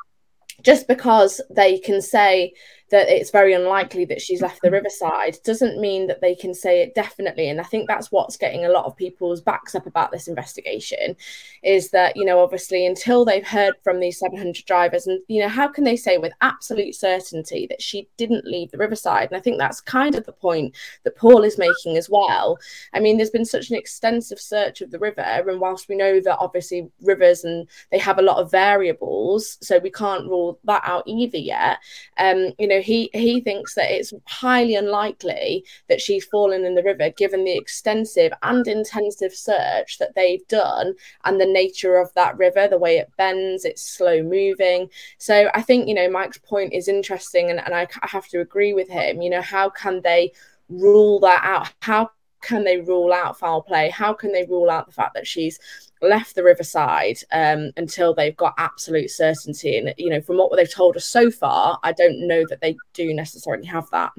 just 0.63 0.87
because 0.87 1.41
they 1.49 1.79
can 1.79 2.03
say 2.03 2.53
that 2.91 3.09
it's 3.09 3.31
very 3.31 3.53
unlikely 3.53 4.05
that 4.05 4.21
she's 4.21 4.43
left 4.43 4.61
the 4.63 4.71
riverside 4.71 5.39
doesn't 5.45 5.81
mean 5.81 6.07
that 6.07 6.21
they 6.21 6.35
can 6.35 6.53
say 6.55 6.83
it 6.83 6.95
definitely. 6.95 7.49
And 7.49 7.61
i 7.61 7.65
think 7.65 7.89
that's 7.89 8.13
what's 8.13 8.37
getting 8.37 8.65
a 8.65 8.71
lot 8.71 8.85
of 8.85 8.97
people's 8.97 9.41
backs 9.41 9.75
up 9.75 9.87
about 9.87 10.11
this 10.11 10.29
investigation 10.29 11.17
is 11.63 11.91
that 11.91 12.17
you 12.17 12.25
know 12.25 12.41
obviously 12.41 12.87
until 12.87 13.25
they've 13.25 13.47
heard 13.47 13.75
from 13.83 14.01
these 14.01 14.19
700 14.19 14.65
drivers 14.65 15.07
and 15.07 15.21
you 15.29 15.41
know 15.41 15.49
how 15.49 15.69
can 15.69 15.85
they 15.85 15.97
say 15.97 16.19
with 16.19 16.33
absolute 16.41 16.95
certainty 16.95 17.67
that 17.69 17.83
she 17.83 18.09
didn't 18.17 18.45
leave 18.45 18.71
the 18.71 18.79
riverside? 18.79 19.29
And 19.29 19.37
i 19.37 19.41
think 19.41 19.59
that's 19.59 19.81
kind 19.81 20.15
of 20.15 20.27
the 20.27 20.33
point 20.33 20.75
that 21.05 21.17
paul 21.17 21.43
is 21.45 21.59
making 21.59 21.97
as 21.97 22.09
well. 22.11 22.59
I 22.93 23.01
mean 23.01 23.17
there's 23.17 23.31
been 23.31 23.45
such 23.45 23.71
an 23.71 23.77
extensive 23.77 24.41
search 24.41 24.81
of 24.81 24.91
the 24.91 24.99
river 24.99 25.21
and 25.23 25.61
whilst 25.61 25.89
we 25.89 25.97
know 25.97 26.21
that 26.21 26.39
obviously 26.39 26.89
rivers 27.03 27.45
and 27.45 27.69
they 27.91 27.99
have 27.99 28.19
a 28.19 28.23
lot 28.23 28.39
of 28.39 28.51
variables 28.51 29.59
so 29.61 29.79
we 29.79 29.91
can't 29.91 30.29
rule 30.29 30.59
that 30.65 30.83
out 30.85 31.05
either 31.07 31.39
yet 31.39 31.79
um 32.19 32.53
you 32.59 32.67
know 32.67 32.80
he 32.81 33.11
he 33.13 33.41
thinks 33.41 33.75
that 33.75 33.91
it's 33.91 34.13
highly 34.27 34.75
unlikely 34.75 35.65
that 35.89 36.01
she's 36.01 36.25
fallen 36.25 36.65
in 36.65 36.75
the 36.75 36.83
river 36.83 37.11
given 37.11 37.45
the 37.45 37.57
extensive 37.57 38.33
and 38.43 38.67
intensive 38.67 39.35
search 39.35 39.99
that 39.99 40.15
they've 40.15 40.47
done 40.49 40.95
and 41.25 41.41
the 41.41 41.47
nature 41.47 41.97
of 41.97 42.13
that 42.15 42.37
river 42.39 42.69
the 42.69 42.79
way 42.79 42.99
it 42.99 43.11
bends 43.17 43.65
it's 43.65 43.83
slow 43.83 44.23
moving. 44.23 44.89
So 45.19 45.51
i 45.55 45.63
think 45.63 45.89
you 45.89 45.95
know 45.95 46.11
mike's 46.11 46.39
point 46.39 46.73
is 46.73 46.89
interesting 46.89 47.51
and, 47.51 47.61
and 47.61 47.75
I, 47.75 47.87
I 48.03 48.09
have 48.09 48.29
to 48.29 48.41
agree 48.41 48.73
with 48.73 48.89
him. 48.89 49.23
You 49.23 49.31
know 49.31 49.43
how 49.43 49.71
can 49.71 50.03
they 50.03 50.33
rule 50.69 51.21
that 51.21 51.43
out? 51.45 51.73
How 51.81 52.11
can 52.41 52.65
they 52.65 52.81
rule 52.81 53.13
out 53.13 53.39
foul 53.39 53.63
play? 53.63 53.91
How 53.91 54.13
can 54.13 54.33
they 54.33 54.47
rule 54.47 54.71
out 54.71 54.87
the 54.87 54.93
fact 54.93 55.15
that 55.15 55.27
she's 55.27 55.59
left 56.03 56.35
the 56.35 56.45
riverside 56.45 57.19
um, 57.33 57.71
until 57.77 58.15
they've 58.15 58.37
got 58.37 58.55
absolute 58.59 59.11
certainty? 59.11 59.77
And 59.77 59.95
you 59.97 60.11
know, 60.11 60.21
from 60.21 60.39
what 60.39 60.55
they've 60.57 60.73
told 60.73 60.97
us 60.97 61.05
so 61.05 61.31
far, 61.31 61.79
I 61.83 61.93
don't 61.93 62.27
know 62.27 62.45
that 62.49 62.61
they 62.61 62.77
do 62.95 63.13
necessarily 63.15 63.67
have 63.67 63.89
that. 63.91 64.13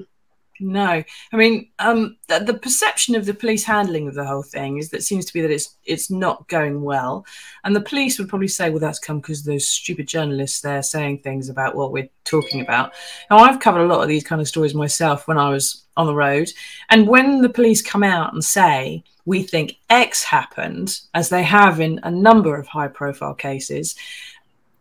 No, 0.62 1.02
I 1.32 1.36
mean, 1.36 1.70
um, 1.80 2.16
the, 2.28 2.38
the, 2.38 2.54
perception 2.54 3.16
of 3.16 3.26
the 3.26 3.34
police 3.34 3.64
handling 3.64 4.06
of 4.06 4.14
the 4.14 4.24
whole 4.24 4.44
thing 4.44 4.78
is 4.78 4.90
that 4.90 5.02
seems 5.02 5.24
to 5.26 5.32
be 5.32 5.40
that 5.40 5.50
it's 5.50 5.76
it's 5.84 6.08
not 6.08 6.48
going 6.48 6.82
well, 6.82 7.26
and 7.64 7.74
the 7.74 7.80
police 7.80 8.18
would 8.18 8.28
probably 8.28 8.48
say, 8.48 8.70
"Well, 8.70 8.78
that's 8.78 9.00
come 9.00 9.18
because 9.18 9.42
those 9.42 9.66
stupid 9.66 10.06
journalists 10.06 10.60
there 10.60 10.82
saying 10.82 11.18
things 11.18 11.48
about 11.48 11.74
what 11.74 11.90
we're 11.90 12.08
talking 12.24 12.60
about." 12.60 12.92
Now, 13.28 13.38
I've 13.38 13.58
covered 13.58 13.82
a 13.82 13.86
lot 13.86 14.02
of 14.02 14.08
these 14.08 14.22
kind 14.22 14.40
of 14.40 14.46
stories 14.46 14.74
myself 14.74 15.26
when 15.26 15.36
I 15.38 15.50
was 15.50 15.84
on 15.96 16.06
the 16.06 16.14
road, 16.14 16.48
and 16.90 17.08
when 17.08 17.42
the 17.42 17.48
police 17.48 17.82
come 17.82 18.04
out 18.04 18.32
and 18.32 18.44
say 18.44 19.02
we 19.24 19.42
think 19.42 19.76
X 19.90 20.22
happened, 20.22 21.00
as 21.14 21.28
they 21.28 21.42
have 21.42 21.80
in 21.80 22.00
a 22.02 22.10
number 22.10 22.56
of 22.56 22.66
high-profile 22.66 23.34
cases, 23.34 23.94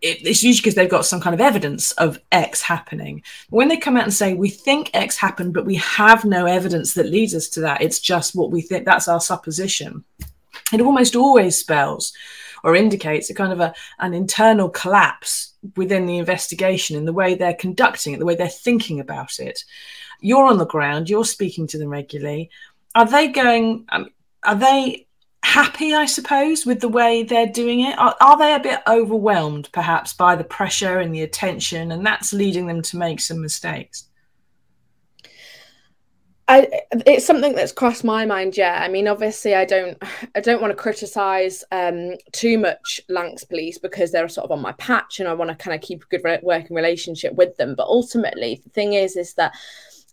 it, 0.01 0.25
it's 0.27 0.43
usually 0.43 0.61
because 0.61 0.75
they've 0.75 0.89
got 0.89 1.05
some 1.05 1.21
kind 1.21 1.33
of 1.33 1.41
evidence 1.41 1.91
of 1.93 2.19
X 2.31 2.61
happening. 2.61 3.23
When 3.49 3.67
they 3.67 3.77
come 3.77 3.97
out 3.97 4.03
and 4.03 4.13
say, 4.13 4.33
we 4.33 4.49
think 4.49 4.89
X 4.93 5.15
happened, 5.15 5.53
but 5.53 5.65
we 5.65 5.75
have 5.75 6.25
no 6.25 6.45
evidence 6.45 6.93
that 6.93 7.09
leads 7.09 7.35
us 7.35 7.47
to 7.49 7.61
that, 7.61 7.81
it's 7.81 7.99
just 7.99 8.35
what 8.35 8.51
we 8.51 8.61
think, 8.61 8.85
that's 8.85 9.07
our 9.07 9.21
supposition. 9.21 10.03
It 10.73 10.81
almost 10.81 11.15
always 11.15 11.57
spells 11.57 12.13
or 12.63 12.75
indicates 12.75 13.29
a 13.29 13.33
kind 13.33 13.53
of 13.53 13.59
a, 13.59 13.73
an 13.99 14.13
internal 14.13 14.69
collapse 14.69 15.53
within 15.75 16.05
the 16.05 16.17
investigation 16.17 16.97
in 16.97 17.05
the 17.05 17.13
way 17.13 17.35
they're 17.35 17.53
conducting 17.53 18.13
it, 18.13 18.19
the 18.19 18.25
way 18.25 18.35
they're 18.35 18.47
thinking 18.47 18.99
about 18.99 19.39
it. 19.39 19.63
You're 20.19 20.45
on 20.45 20.57
the 20.57 20.65
ground, 20.65 21.09
you're 21.09 21.25
speaking 21.25 21.67
to 21.67 21.77
them 21.77 21.89
regularly. 21.89 22.49
Are 22.93 23.05
they 23.05 23.27
going, 23.27 23.85
um, 23.89 24.09
are 24.43 24.55
they 24.55 25.07
happy, 25.43 25.93
I 25.93 26.05
suppose, 26.05 26.65
with 26.65 26.81
the 26.81 26.89
way 26.89 27.23
they're 27.23 27.47
doing 27.47 27.81
it? 27.81 27.97
Are, 27.97 28.15
are, 28.21 28.37
they 28.37 28.53
a 28.53 28.59
bit 28.59 28.79
overwhelmed, 28.87 29.69
perhaps, 29.71 30.13
by 30.13 30.35
the 30.35 30.43
pressure 30.43 30.99
and 30.99 31.13
the 31.13 31.21
attention, 31.21 31.91
and 31.91 32.05
that's 32.05 32.33
leading 32.33 32.67
them 32.67 32.81
to 32.83 32.97
make 32.97 33.19
some 33.19 33.41
mistakes? 33.41 34.07
I, 36.47 36.67
it's 37.05 37.25
something 37.25 37.55
that's 37.55 37.71
crossed 37.71 38.03
my 38.03 38.25
mind. 38.25 38.57
Yeah, 38.57 38.81
I 38.83 38.89
mean, 38.89 39.07
obviously, 39.07 39.55
I 39.55 39.63
don't, 39.63 39.97
I 40.35 40.41
don't 40.41 40.61
want 40.61 40.71
to 40.71 40.81
criticise 40.81 41.63
um, 41.71 42.15
too 42.33 42.57
much 42.57 42.99
Lancs 43.09 43.43
Police 43.43 43.77
because 43.77 44.11
they're 44.11 44.27
sort 44.29 44.45
of 44.45 44.51
on 44.51 44.61
my 44.61 44.73
patch, 44.73 45.19
and 45.19 45.29
I 45.29 45.33
want 45.33 45.49
to 45.49 45.55
kind 45.55 45.75
of 45.75 45.81
keep 45.81 46.03
a 46.03 46.17
good 46.17 46.41
working 46.43 46.75
relationship 46.75 47.33
with 47.35 47.55
them. 47.57 47.75
But 47.75 47.87
ultimately, 47.87 48.61
the 48.63 48.69
thing 48.69 48.93
is, 48.93 49.15
is 49.15 49.33
that 49.35 49.53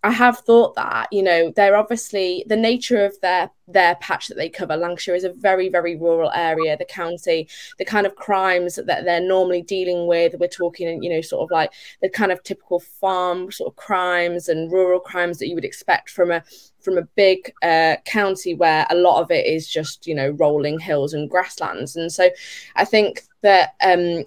I 0.04 0.12
have 0.12 0.38
thought 0.38 0.76
that, 0.76 1.08
you 1.10 1.22
know, 1.22 1.52
they're 1.56 1.76
obviously 1.76 2.44
the 2.46 2.56
nature 2.56 3.04
of 3.04 3.20
their 3.20 3.50
their 3.70 3.96
patch 3.96 4.28
that 4.28 4.36
they 4.36 4.48
cover. 4.48 4.76
Lancashire 4.76 5.14
is 5.14 5.24
a 5.24 5.32
very, 5.32 5.68
very 5.68 5.94
rural 5.94 6.30
area. 6.34 6.76
The 6.76 6.86
county, 6.86 7.48
the 7.78 7.84
kind 7.84 8.06
of 8.06 8.16
crimes 8.16 8.76
that 8.76 9.04
they're 9.04 9.20
normally 9.20 9.60
dealing 9.60 10.06
with, 10.06 10.34
we're 10.38 10.48
talking, 10.48 11.02
you 11.02 11.10
know, 11.10 11.20
sort 11.20 11.42
of 11.42 11.50
like 11.50 11.72
the 12.00 12.08
kind 12.08 12.32
of 12.32 12.42
typical 12.42 12.80
farm 12.80 13.52
sort 13.52 13.70
of 13.70 13.76
crimes 13.76 14.48
and 14.48 14.72
rural 14.72 15.00
crimes 15.00 15.38
that 15.38 15.48
you 15.48 15.54
would 15.54 15.66
expect 15.66 16.08
from 16.08 16.30
a 16.30 16.42
from 16.88 16.96
a 16.98 17.08
big 17.16 17.52
uh, 17.62 17.96
county 18.06 18.54
where 18.54 18.86
a 18.88 18.94
lot 18.94 19.20
of 19.20 19.30
it 19.30 19.44
is 19.44 19.68
just, 19.68 20.06
you 20.06 20.14
know, 20.14 20.30
rolling 20.30 20.78
hills 20.78 21.12
and 21.12 21.28
grasslands. 21.28 21.96
And 21.96 22.10
so 22.10 22.30
I 22.76 22.86
think 22.86 23.24
that 23.42 23.74
um, 23.82 24.24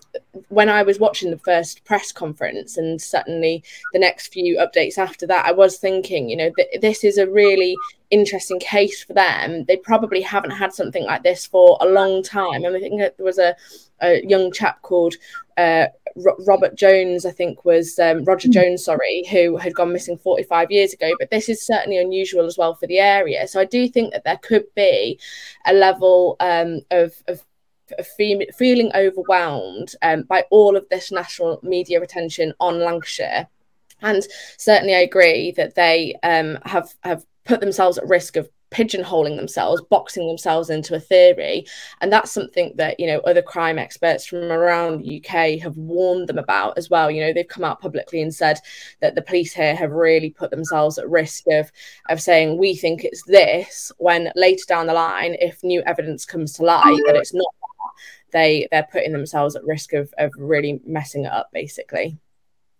when 0.49 0.69
I 0.69 0.83
was 0.83 0.99
watching 0.99 1.31
the 1.31 1.39
first 1.39 1.83
press 1.85 2.11
conference 2.11 2.77
and 2.77 3.01
certainly 3.01 3.63
the 3.93 3.99
next 3.99 4.27
few 4.27 4.57
updates 4.57 4.99
after 4.99 5.25
that, 5.25 5.47
I 5.47 5.51
was 5.51 5.79
thinking, 5.79 6.29
you 6.29 6.37
know, 6.37 6.51
th- 6.55 6.81
this 6.81 7.03
is 7.03 7.17
a 7.17 7.29
really 7.29 7.75
interesting 8.11 8.59
case 8.59 9.03
for 9.03 9.13
them. 9.13 9.65
They 9.65 9.77
probably 9.77 10.21
haven't 10.21 10.51
had 10.51 10.71
something 10.71 11.03
like 11.03 11.23
this 11.23 11.47
for 11.47 11.79
a 11.81 11.87
long 11.87 12.21
time. 12.21 12.63
And 12.63 12.75
I 12.75 12.79
think 12.79 12.99
there 12.99 13.25
was 13.25 13.39
a, 13.39 13.55
a 14.01 14.23
young 14.23 14.51
chap 14.51 14.83
called 14.83 15.15
uh, 15.57 15.87
Robert 16.47 16.75
Jones, 16.75 17.25
I 17.25 17.31
think 17.31 17.65
was 17.65 17.97
um, 17.99 18.23
Roger 18.23 18.47
mm. 18.47 18.53
Jones, 18.53 18.85
sorry, 18.85 19.25
who 19.29 19.57
had 19.57 19.73
gone 19.73 19.93
missing 19.93 20.17
45 20.17 20.71
years 20.71 20.93
ago. 20.93 21.11
But 21.19 21.29
this 21.29 21.49
is 21.49 21.65
certainly 21.65 21.97
unusual 21.97 22.45
as 22.45 22.57
well 22.57 22.75
for 22.75 22.87
the 22.87 22.99
area. 22.99 23.47
So 23.47 23.59
I 23.59 23.65
do 23.65 23.87
think 23.87 24.13
that 24.13 24.23
there 24.23 24.37
could 24.37 24.65
be 24.75 25.19
a 25.65 25.73
level 25.73 26.35
um, 26.39 26.81
of, 26.91 27.13
of 27.27 27.43
feeling 28.57 28.91
overwhelmed 28.95 29.93
um, 30.01 30.23
by 30.23 30.45
all 30.49 30.75
of 30.75 30.87
this 30.89 31.11
national 31.11 31.59
media 31.63 32.01
attention 32.01 32.53
on 32.59 32.79
Lancashire. 32.79 33.47
And 34.01 34.25
certainly, 34.57 34.95
I 34.95 34.99
agree 34.99 35.51
that 35.51 35.75
they 35.75 36.15
um, 36.23 36.57
have 36.65 36.93
have 37.03 37.25
put 37.45 37.59
themselves 37.59 37.97
at 37.97 38.07
risk 38.07 38.35
of 38.35 38.49
pigeonholing 38.71 39.35
themselves, 39.35 39.81
boxing 39.89 40.27
themselves 40.27 40.69
into 40.69 40.95
a 40.95 40.99
theory. 40.99 41.65
And 41.99 42.11
that's 42.11 42.31
something 42.31 42.73
that, 42.75 42.99
you 42.99 43.07
know, 43.07 43.19
other 43.19 43.41
crime 43.41 43.77
experts 43.77 44.25
from 44.25 44.51
around 44.51 45.01
the 45.01 45.17
UK 45.17 45.59
have 45.61 45.77
warned 45.77 46.27
them 46.27 46.37
about 46.37 46.77
as 46.77 46.89
well. 46.89 47.11
You 47.11 47.21
know, 47.21 47.33
they've 47.33 47.47
come 47.47 47.63
out 47.63 47.81
publicly 47.81 48.21
and 48.21 48.33
said 48.33 48.59
that 49.01 49.15
the 49.15 49.21
police 49.21 49.53
here 49.53 49.75
have 49.75 49.91
really 49.91 50.29
put 50.29 50.51
themselves 50.51 50.97
at 50.97 51.09
risk 51.09 51.43
of, 51.51 51.71
of 52.09 52.21
saying, 52.21 52.57
we 52.57 52.75
think 52.75 53.03
it's 53.03 53.23
this, 53.23 53.91
when 53.97 54.31
later 54.35 54.63
down 54.67 54.87
the 54.87 54.93
line, 54.93 55.35
if 55.39 55.63
new 55.63 55.81
evidence 55.83 56.25
comes 56.25 56.53
to 56.53 56.63
light 56.63 57.01
that 57.05 57.15
it's 57.15 57.33
not 57.33 57.45
they 58.31 58.67
they're 58.71 58.87
putting 58.89 59.11
themselves 59.11 59.55
at 59.55 59.63
risk 59.65 59.93
of, 59.93 60.13
of 60.17 60.31
really 60.37 60.79
messing 60.85 61.25
it 61.25 61.31
up 61.31 61.49
basically. 61.51 62.17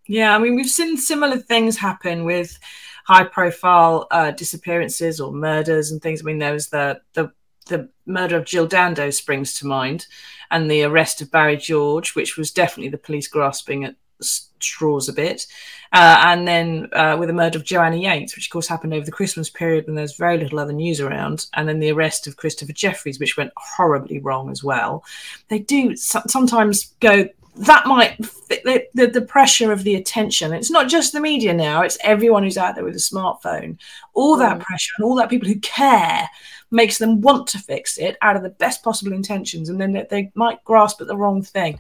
Yeah, 0.08 0.36
I 0.36 0.40
mean, 0.40 0.56
we've 0.56 0.70
seen 0.70 0.98
similar 0.98 1.38
things 1.38 1.78
happen 1.78 2.26
with 2.26 2.58
high 3.06 3.24
profile 3.24 4.08
uh, 4.12 4.32
disappearances 4.32 5.20
or 5.20 5.32
murders 5.32 5.92
and 5.92 6.02
things. 6.02 6.22
I 6.22 6.26
mean, 6.26 6.40
there 6.40 6.54
was 6.54 6.70
the 6.70 7.02
the 7.14 7.32
the 7.68 7.90
murder 8.06 8.38
of 8.38 8.46
Jill 8.46 8.68
Dando 8.68 9.10
springs 9.12 9.54
to 9.56 9.68
mind, 9.68 10.08
and 10.50 10.70
the 10.70 10.84
arrest 10.84 11.22
of 11.22 11.32
Barry 11.32 11.58
George, 11.58 12.16
which 12.16 12.38
was 12.38 12.52
definitely 12.52 12.90
the 12.90 12.98
police 12.98 13.28
grasping 13.28 13.86
at 13.86 13.96
straws 14.22 15.10
a 15.10 15.14
bit. 15.14 15.48
Uh, 15.94 16.22
and 16.26 16.48
then 16.48 16.88
uh, 16.94 17.18
with 17.20 17.28
the 17.28 17.34
murder 17.34 17.58
of 17.58 17.66
Joanna 17.66 17.98
Yeates, 17.98 18.36
which 18.36 18.48
of 18.48 18.52
course 18.52 18.68
happened 18.68 18.94
over 18.94 19.06
the 19.06 19.12
Christmas 19.12 19.50
period 19.50 19.86
when 19.86 19.96
there's 19.96 20.16
very 20.16 20.38
little 20.38 20.60
other 20.60 20.74
news 20.74 21.02
around. 21.02 21.48
And 21.54 21.68
then 21.68 21.80
the 21.80 21.92
arrest 21.92 22.28
of 22.28 22.38
Christopher 22.38 22.74
Jefferies, 22.74 23.20
which 23.20 23.36
went 23.36 23.52
horribly 23.58 24.20
wrong 24.20 24.50
as 24.50 24.64
well. 24.64 25.04
They 25.50 25.60
do 25.60 25.96
sometimes 25.96 26.94
go 27.00 27.28
that 27.56 27.86
might 27.86 28.18
the, 28.50 28.86
the, 28.94 29.08
the, 29.08 29.22
pressure 29.22 29.72
of 29.72 29.84
the 29.84 29.96
attention. 29.96 30.54
It's 30.54 30.72
not 30.72 30.88
just 30.88 31.12
the 31.12 31.20
media 31.20 31.54
now 31.54 31.82
it's 31.82 31.98
everyone 32.04 32.44
who's 32.44 32.58
out 32.58 32.76
there 32.76 32.84
with 32.84 32.96
a 32.96 33.00
smartphone. 33.00 33.78
All 34.14 34.38
that 34.38 34.60
mm. 34.60 34.62
pressure 34.62 34.94
and 34.98 35.06
all 35.06 35.16
that 35.16 35.30
people 35.30 35.50
who 35.50 35.60
care 35.60 36.30
makes 36.72 36.98
them 36.98 37.20
want 37.20 37.48
to 37.48 37.60
fix 37.60 37.98
it 37.98 38.18
out 38.22 38.38
of 38.38 38.44
the 38.44 38.50
best 38.50 38.84
possible 38.84 39.12
intentions 39.12 39.70
and 39.70 39.80
then 39.80 39.92
they, 39.92 40.08
they 40.10 40.32
might 40.34 40.64
grasp 40.64 41.02
at 41.02 41.08
the 41.08 41.18
wrong 41.18 41.42
thing. 41.42 41.78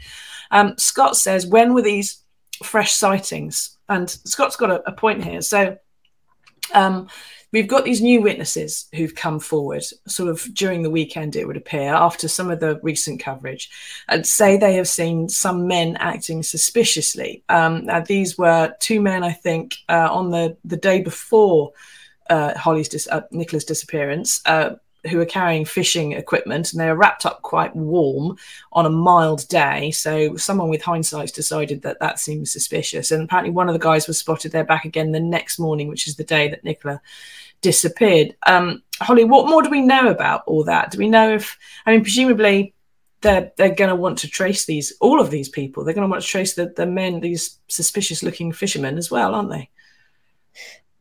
Um, 0.51 0.77
scott 0.77 1.15
says 1.15 1.47
when 1.47 1.73
were 1.73 1.81
these 1.81 2.21
fresh 2.63 2.93
sightings? 2.93 3.77
And 3.87 4.09
scott's 4.09 4.57
got 4.57 4.71
a, 4.71 4.87
a 4.87 4.91
point 4.91 5.23
here. 5.23 5.41
So 5.41 5.77
um, 6.73 7.07
we've 7.51 7.67
got 7.67 7.84
these 7.84 8.01
new 8.01 8.22
witnesses 8.22 8.88
who've 8.96 9.15
come 9.15 9.39
forward 9.39 9.84
sort 10.08 10.29
of 10.29 10.41
during 10.53 10.84
the 10.84 10.89
weekend, 10.89 11.36
it 11.36 11.46
would 11.46 11.58
appear, 11.58 11.93
after 11.93 12.27
some 12.27 12.50
of 12.50 12.60
the 12.60 12.79
recent 12.84 13.20
coverage, 13.20 13.70
and 14.08 14.25
say 14.25 14.58
they 14.58 14.75
have 14.75 14.88
seen 14.88 15.29
some 15.29 15.67
men 15.67 15.98
acting 16.00 16.43
suspiciously. 16.43 17.43
Um, 17.50 17.89
these 18.08 18.38
were 18.38 18.74
two 18.79 19.01
men, 19.01 19.24
I 19.24 19.31
think, 19.31 19.75
uh, 19.89 20.10
on 20.12 20.31
the, 20.31 20.58
the 20.63 20.77
day 20.77 21.01
before 21.01 21.74
uh, 22.29 22.58
Holly's 22.58 22.89
dis- 22.89 23.08
uh, 23.12 23.22
disappearance. 23.31 24.41
Who 25.10 25.20
are 25.20 25.25
carrying 25.25 25.65
fishing 25.65 26.12
equipment 26.12 26.72
and 26.72 26.79
they 26.79 26.88
are 26.88 26.96
wrapped 26.96 27.25
up 27.25 27.41
quite 27.41 27.75
warm 27.75 28.38
on 28.72 28.86
a 28.86 28.89
mild 28.89 29.48
day. 29.48 29.91
So 29.91 30.36
someone 30.36 30.70
with 30.70 30.84
hindsight 30.84 31.34
decided 31.34 31.81
that 31.81 32.00
that 32.00 32.20
seems 32.20 32.51
suspicious. 32.51 33.12
And 33.12 33.24
apparently 33.24 33.51
one 33.51 33.67
of 33.67 33.74
the 33.74 33.79
guys 33.79 34.08
was 34.08 34.20
spotted 34.20 34.51
there 34.51 34.63
back 34.63 34.86
again 34.86 35.12
the 35.12 35.20
next 35.20 35.58
morning, 35.58 35.88
which 35.88 36.08
is 36.08 36.15
the 36.15 36.24
day 36.24 36.50
that 36.50 36.63
Nicola 36.63 37.01
disappeared. 37.62 38.36
Um, 38.46 38.84
Hollie, 39.00 39.24
what 39.24 39.48
more 39.50 39.63
do 39.63 39.70
we 39.70 39.81
know 39.81 40.10
about 40.10 40.43
all 40.46 40.63
that? 40.65 40.91
Do 40.91 41.00
we 41.00 41.10
know 41.10 41.34
if, 41.34 41.58
I 41.86 41.91
mean, 41.91 42.01
presumably 42.01 42.75
they're 43.22 43.51
they're 43.55 43.75
going 43.75 43.89
to 43.89 43.96
want 43.96 44.20
to 44.20 44.27
trace 44.27 44.65
these 44.65 44.93
all 45.00 45.22
of 45.22 45.31
these 45.31 45.50
people. 45.50 45.84
They're 45.84 45.93
going 45.93 46.08
to 46.08 46.12
want 46.12 46.24
to 46.24 46.27
trace 46.27 46.53
the 46.53 46.74
the 46.75 46.86
men, 46.86 47.20
these 47.20 47.60
suspicious 47.67 48.24
looking 48.24 48.51
fishermen 48.51 48.98
as 48.98 49.10
well, 49.10 49.36
aren't 49.36 49.51
they? 49.51 49.70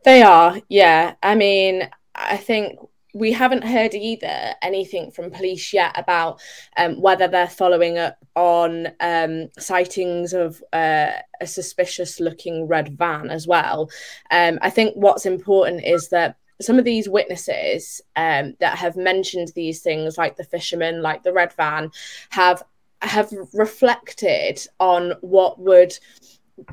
They 0.05 0.23
are, 0.23 0.59
yeah. 0.69 1.15
I 1.23 1.35
mean, 1.35 1.89
I 2.15 2.37
think 2.37 2.79
we 3.15 3.33
haven't 3.33 3.65
heard 3.65 3.95
either 3.95 4.55
anything 4.63 5.11
from 5.11 5.31
police 5.31 5.73
yet 5.73 5.93
about 5.97 6.41
um, 6.77 7.01
whether 7.01 7.29
they're 7.29 7.49
following 7.49 7.99
up 7.99 8.17
on 8.37 8.89
um, 9.01 9.49
sightings 9.59 10.33
of 10.33 10.63
uh, 10.73 11.13
a 11.41 11.47
suspicious 11.47 12.21
looking 12.21 12.67
red 12.67 12.97
van 12.97 13.31
as 13.31 13.47
well. 13.47 13.91
Um, 14.31 14.59
I 14.63 14.71
think 14.71 14.95
what's 14.95 15.27
important 15.27 15.85
is 15.85 16.09
that 16.11 16.37
some 16.61 16.79
of 16.79 16.85
these 16.85 17.09
witnesses 17.09 18.01
um, 18.17 18.55
that 18.61 18.77
have 18.79 18.97
mentioned 18.97 19.53
these 19.55 19.81
things, 19.81 20.19
like 20.19 20.37
the 20.37 20.45
fisherman, 20.45 21.03
like 21.03 21.23
the 21.23 21.33
red 21.33 21.53
van, 21.55 21.91
have 22.31 22.63
have 23.03 23.33
reflected 23.55 24.61
on 24.79 25.15
what 25.23 25.59
would 25.59 25.99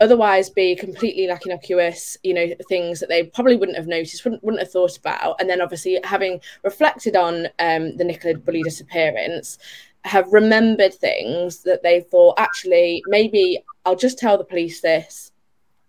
otherwise 0.01 0.50
be 0.50 0.75
completely 0.75 1.27
like 1.27 1.46
innocuous, 1.46 2.17
you 2.24 2.34
know, 2.34 2.48
things 2.67 3.00
that 3.00 3.10
they 3.10 3.24
probably 3.24 3.56
wouldn't 3.56 3.77
have 3.77 3.88
noticed, 3.88 4.24
wouldn't, 4.24 4.44
wouldn't 4.44 4.62
have 4.62 4.72
thought 4.72 4.98
about. 4.98 5.39
And 5.39 5.50
then 5.50 5.62
obviously 5.62 6.00
having 6.03 6.41
reflected 6.63 7.15
on 7.15 7.48
um, 7.60 7.98
the 7.98 8.03
Nicola 8.03 8.36
Bulley 8.36 8.63
disappearance, 8.63 9.58
have 10.03 10.32
remembered 10.32 10.94
things 10.94 11.63
that 11.63 11.84
they 11.84 12.01
thought, 12.01 12.36
actually, 12.38 13.03
maybe 13.08 13.63
I'll 13.86 13.96
just 13.96 14.17
tell 14.17 14.38
the 14.38 14.44
police 14.44 14.82
this 14.82 15.32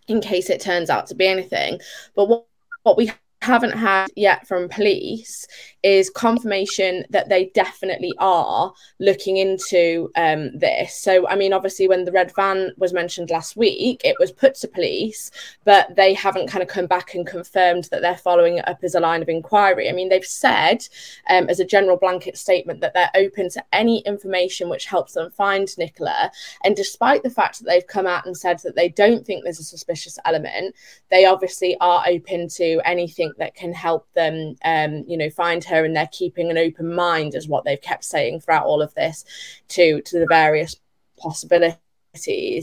in 0.07 0.21
case 0.21 0.49
it 0.49 0.59
turns 0.59 0.89
out 0.89 1.07
to 1.07 1.15
be 1.15 1.27
anything. 1.27 1.79
But 2.15 2.27
what, 2.27 2.45
what 2.83 2.97
we 2.97 3.11
haven't 3.41 3.71
had 3.71 4.07
yet 4.15 4.45
from 4.47 4.67
police 4.67 5.47
is 5.81 6.09
confirmation 6.09 7.05
that 7.09 7.29
they 7.29 7.45
definitely 7.53 8.13
are 8.17 8.73
looking 8.99 9.37
into 9.37 10.11
um, 10.17 10.57
this. 10.57 10.95
So, 11.01 11.25
I 11.27 11.37
mean, 11.37 11.53
obviously, 11.53 11.87
when 11.87 12.03
the 12.03 12.11
red 12.11 12.33
van 12.35 12.73
was 12.77 12.91
mentioned 12.91 13.29
last 13.29 13.55
week, 13.55 14.01
it 14.03 14.17
was 14.19 14.31
put 14.31 14.55
to 14.55 14.67
police, 14.67 15.31
but 15.63 15.95
they 15.95 16.13
haven't 16.13 16.49
kind 16.49 16.61
of 16.61 16.67
come 16.67 16.85
back 16.85 17.15
and 17.15 17.25
confirmed 17.25 17.87
that 17.91 18.01
they're 18.01 18.17
following 18.17 18.57
it 18.57 18.67
up 18.67 18.83
as 18.83 18.95
a 18.95 18.99
line 18.99 19.21
of 19.21 19.29
inquiry. 19.29 19.87
I 19.87 19.93
mean, 19.93 20.09
they've 20.09 20.23
said 20.25 20.85
um, 21.29 21.47
as 21.47 21.61
a 21.61 21.65
general 21.65 21.95
blanket 21.95 22.37
statement 22.37 22.81
that 22.81 22.93
they're 22.93 23.11
open 23.15 23.49
to 23.51 23.63
any 23.71 23.99
information 23.99 24.67
which 24.67 24.85
helps 24.85 25.13
them 25.13 25.31
find 25.31 25.69
Nicola. 25.77 26.29
And 26.65 26.75
despite 26.75 27.23
the 27.23 27.29
fact 27.29 27.59
that 27.59 27.65
they've 27.65 27.87
come 27.87 28.05
out 28.05 28.25
and 28.25 28.35
said 28.35 28.59
that 28.59 28.75
they 28.75 28.89
don't 28.89 29.25
think 29.25 29.43
there's 29.43 29.59
a 29.59 29.63
suspicious 29.63 30.19
element, 30.25 30.75
they 31.09 31.25
obviously 31.25 31.77
are 31.79 32.03
open 32.05 32.49
to 32.49 32.81
anything 32.83 33.28
that 33.37 33.55
can 33.55 33.73
help 33.73 34.07
them, 34.13 34.55
um, 34.65 35.03
you 35.07 35.17
know, 35.17 35.29
find 35.29 35.63
her 35.63 35.85
and 35.85 35.95
they're 35.95 36.09
keeping 36.11 36.49
an 36.49 36.57
open 36.57 36.93
mind 36.93 37.35
as 37.35 37.47
what 37.47 37.63
they've 37.63 37.81
kept 37.81 38.03
saying 38.03 38.39
throughout 38.39 38.65
all 38.65 38.81
of 38.81 38.93
this 38.95 39.25
to 39.69 40.01
to 40.01 40.19
the 40.19 40.27
various 40.29 40.75
possibilities. 41.17 41.77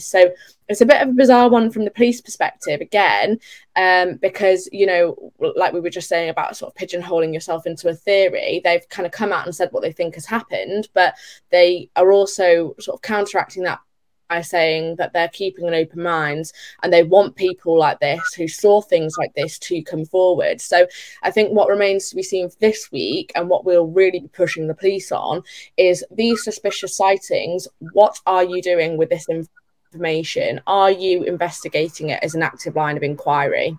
So 0.04 0.32
it's 0.68 0.80
a 0.80 0.86
bit 0.86 1.00
of 1.00 1.08
a 1.08 1.12
bizarre 1.12 1.48
one 1.48 1.70
from 1.70 1.84
the 1.84 1.90
police 1.90 2.20
perspective 2.20 2.80
again 2.80 3.38
um, 3.76 4.16
because 4.16 4.68
you 4.72 4.86
know 4.86 5.32
like 5.38 5.72
we 5.72 5.80
were 5.80 5.90
just 5.90 6.08
saying 6.08 6.28
about 6.28 6.56
sort 6.56 6.74
of 6.74 6.76
pigeonholing 6.80 7.32
yourself 7.32 7.66
into 7.66 7.88
a 7.88 7.94
theory 7.94 8.60
they've 8.64 8.88
kind 8.88 9.06
of 9.06 9.12
come 9.12 9.32
out 9.32 9.46
and 9.46 9.54
said 9.54 9.68
what 9.70 9.82
they 9.82 9.92
think 9.92 10.14
has 10.14 10.26
happened 10.26 10.88
but 10.94 11.14
they 11.50 11.88
are 11.96 12.12
also 12.12 12.74
sort 12.80 12.96
of 12.96 13.02
counteracting 13.02 13.62
that 13.62 13.80
by 14.28 14.40
saying 14.40 14.96
that 14.96 15.12
they're 15.12 15.28
keeping 15.28 15.66
an 15.66 15.74
open 15.74 16.02
mind 16.02 16.52
and 16.82 16.92
they 16.92 17.02
want 17.02 17.36
people 17.36 17.78
like 17.78 18.00
this 18.00 18.20
who 18.34 18.48
saw 18.48 18.80
things 18.80 19.14
like 19.18 19.34
this 19.34 19.58
to 19.58 19.82
come 19.82 20.04
forward. 20.04 20.60
So 20.60 20.86
I 21.22 21.30
think 21.30 21.50
what 21.50 21.68
remains 21.68 22.08
to 22.10 22.16
be 22.16 22.22
seen 22.22 22.50
this 22.60 22.90
week 22.90 23.32
and 23.34 23.48
what 23.48 23.64
we'll 23.64 23.86
really 23.86 24.20
be 24.20 24.28
pushing 24.28 24.66
the 24.66 24.74
police 24.74 25.12
on 25.12 25.42
is 25.76 26.04
these 26.10 26.44
suspicious 26.44 26.96
sightings. 26.96 27.68
What 27.92 28.18
are 28.26 28.44
you 28.44 28.62
doing 28.62 28.96
with 28.96 29.10
this 29.10 29.26
information? 29.28 30.60
Are 30.66 30.90
you 30.90 31.22
investigating 31.24 32.10
it 32.10 32.22
as 32.22 32.34
an 32.34 32.42
active 32.42 32.76
line 32.76 32.96
of 32.96 33.02
inquiry? 33.02 33.78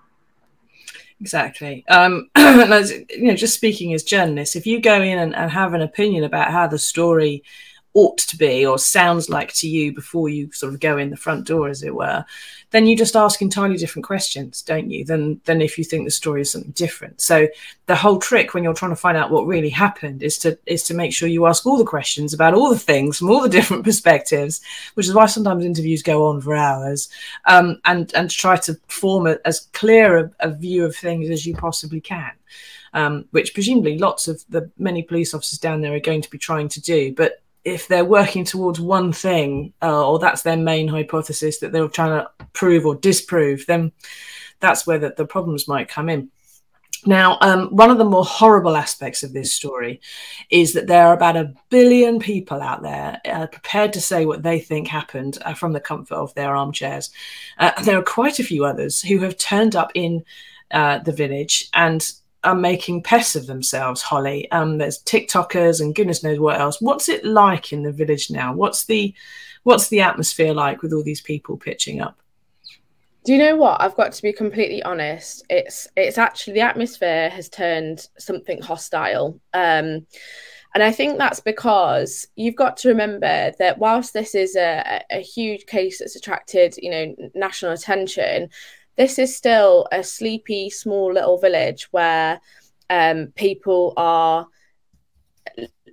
Exactly. 1.19 1.83
Um, 1.87 2.29
you 2.37 3.23
know, 3.23 3.35
just 3.35 3.55
speaking 3.55 3.93
as 3.93 4.03
journalists, 4.03 4.55
if 4.55 4.67
you 4.67 4.79
go 4.79 5.01
in 5.01 5.17
and, 5.17 5.35
and 5.35 5.51
have 5.51 5.73
an 5.73 5.81
opinion 5.81 6.23
about 6.23 6.51
how 6.51 6.67
the 6.67 6.77
story 6.77 7.43
ought 7.93 8.17
to 8.17 8.37
be 8.37 8.65
or 8.65 8.77
sounds 8.77 9.29
like 9.29 9.51
to 9.53 9.67
you 9.67 9.91
before 9.93 10.29
you 10.29 10.51
sort 10.51 10.73
of 10.73 10.79
go 10.79 10.97
in 10.97 11.09
the 11.09 11.17
front 11.17 11.47
door 11.47 11.67
as 11.67 11.83
it 11.83 11.95
were 11.95 12.23
then 12.71 12.85
you 12.85 12.97
just 12.97 13.15
ask 13.15 13.41
entirely 13.41 13.77
different 13.77 14.05
questions 14.05 14.61
don't 14.61 14.91
you 14.91 15.03
than 15.03 15.39
than 15.45 15.61
if 15.61 15.77
you 15.77 15.83
think 15.83 16.05
the 16.05 16.11
story 16.11 16.41
is 16.41 16.51
something 16.51 16.71
different 16.71 17.19
so 17.19 17.47
the 17.87 17.95
whole 17.95 18.19
trick 18.19 18.53
when 18.53 18.63
you're 18.63 18.73
trying 18.73 18.91
to 18.91 18.95
find 18.95 19.17
out 19.17 19.31
what 19.31 19.47
really 19.47 19.69
happened 19.69 20.21
is 20.21 20.37
to 20.37 20.57
is 20.65 20.83
to 20.83 20.93
make 20.93 21.13
sure 21.13 21.27
you 21.27 21.45
ask 21.45 21.65
all 21.65 21.77
the 21.77 21.83
questions 21.83 22.33
about 22.33 22.53
all 22.53 22.69
the 22.69 22.77
things 22.77 23.17
from 23.17 23.29
all 23.29 23.41
the 23.41 23.49
different 23.57 23.83
perspectives 23.83 24.61
which 24.93 25.07
is 25.07 25.13
why 25.13 25.25
sometimes 25.25 25.65
interviews 25.65 26.03
go 26.03 26.27
on 26.27 26.39
for 26.41 26.55
hours 26.55 27.09
um, 27.45 27.79
and 27.85 28.13
and 28.13 28.29
try 28.29 28.55
to 28.55 28.73
form 28.87 29.25
a, 29.27 29.37
as 29.45 29.61
clear 29.73 30.17
a, 30.17 30.31
a 30.41 30.51
view 30.51 30.85
of 30.85 30.95
things 30.95 31.29
as 31.29 31.45
you 31.45 31.55
possibly 31.55 32.01
can 32.01 32.31
um, 32.93 33.25
which 33.31 33.53
presumably 33.53 33.97
lots 33.97 34.27
of 34.27 34.43
the 34.49 34.69
many 34.77 35.03
police 35.03 35.33
officers 35.33 35.59
down 35.59 35.81
there 35.81 35.93
are 35.93 35.99
going 35.99 36.21
to 36.21 36.29
be 36.29 36.37
trying 36.37 36.67
to 36.69 36.81
do. 36.81 37.13
But 37.13 37.41
if 37.67 37.87
they're 37.87 38.05
working 38.05 38.45
towards 38.45 38.79
one 38.79 39.11
thing 39.11 39.73
uh, 39.81 40.09
or 40.09 40.19
that's 40.19 40.41
their 40.41 40.57
main 40.57 40.87
hypothesis 40.87 41.59
that 41.59 41.71
they're 41.71 41.87
trying 41.89 42.21
to 42.21 42.45
prove 42.53 42.85
or 42.85 42.95
disprove 42.95 43.65
then 43.67 43.91
that's 44.59 44.87
where 44.87 44.97
the, 44.97 45.13
the 45.17 45.25
problems 45.25 45.67
might 45.67 45.89
come 45.89 46.09
in 46.09 46.29
now, 47.05 47.37
um, 47.41 47.67
one 47.67 47.91
of 47.91 47.97
the 47.97 48.05
more 48.05 48.25
horrible 48.25 48.75
aspects 48.75 49.21
of 49.21 49.31
this 49.31 49.53
story 49.53 50.01
is 50.49 50.73
that 50.73 50.87
there 50.87 51.07
are 51.07 51.13
about 51.13 51.37
a 51.37 51.53
billion 51.69 52.19
people 52.19 52.61
out 52.61 52.81
there 52.81 53.21
uh, 53.25 53.47
prepared 53.47 53.93
to 53.93 54.01
say 54.01 54.25
what 54.25 54.43
they 54.43 54.59
think 54.59 54.87
happened 54.87 55.37
uh, 55.45 55.53
from 55.53 55.73
the 55.73 55.79
comfort 55.79 56.15
of 56.15 56.33
their 56.33 56.55
armchairs. 56.55 57.11
Uh, 57.59 57.71
there 57.83 57.97
are 57.97 58.03
quite 58.03 58.39
a 58.39 58.43
few 58.43 58.65
others 58.65 59.01
who 59.01 59.19
have 59.19 59.37
turned 59.37 59.75
up 59.75 59.91
in 59.93 60.23
uh, 60.71 60.99
the 60.99 61.11
village 61.11 61.69
and 61.73 62.11
are 62.43 62.55
making 62.55 63.03
pests 63.03 63.35
of 63.35 63.47
themselves, 63.47 64.01
Hollie. 64.01 64.49
Um, 64.51 64.77
there's 64.77 65.03
TikTokers 65.03 65.81
and 65.81 65.95
goodness 65.95 66.23
knows 66.23 66.39
what 66.39 66.59
else. 66.59 66.81
What's 66.81 67.09
it 67.09 67.25
like 67.25 67.73
in 67.73 67.83
the 67.83 67.91
village 67.91 68.29
now? 68.29 68.53
What's 68.53 68.85
the 68.85 69.13
what's 69.63 69.89
the 69.89 70.01
atmosphere 70.01 70.53
like 70.53 70.81
with 70.81 70.93
all 70.93 71.03
these 71.03 71.21
people 71.21 71.57
pitching 71.57 71.99
up? 71.99 72.21
Do 73.25 73.33
you 73.33 73.39
know 73.39 73.57
what? 73.57 73.81
I've 73.81 73.95
got 73.95 74.13
to 74.13 74.21
be 74.21 74.31
completely 74.31 74.81
honest. 74.83 75.45
It's 75.49 75.87
it's 75.97 76.17
actually 76.17 76.53
the 76.53 76.61
atmosphere 76.61 77.29
has 77.29 77.49
turned 77.49 78.07
something 78.17 78.61
hostile. 78.61 79.39
Um, 79.53 80.05
and 80.73 80.83
I 80.83 80.91
think 80.91 81.17
that's 81.17 81.39
because 81.39 82.27
you've 82.35 82.55
got 82.55 82.77
to 82.77 82.89
remember 82.89 83.51
that 83.57 83.79
whilst 83.79 84.13
this 84.13 84.35
is 84.35 84.55
a, 84.55 85.03
a 85.09 85.19
huge 85.19 85.65
case 85.65 85.99
that's 85.99 86.15
attracted, 86.15 86.77
you 86.77 86.91
know, 86.91 87.15
national 87.33 87.71
attention, 87.71 88.49
this 88.97 89.19
is 89.19 89.35
still 89.35 89.87
a 89.91 90.03
sleepy, 90.03 90.69
small 90.69 91.13
little 91.13 91.37
village 91.37 91.87
where 91.91 92.39
um, 92.89 93.27
people 93.35 93.93
are 93.95 94.47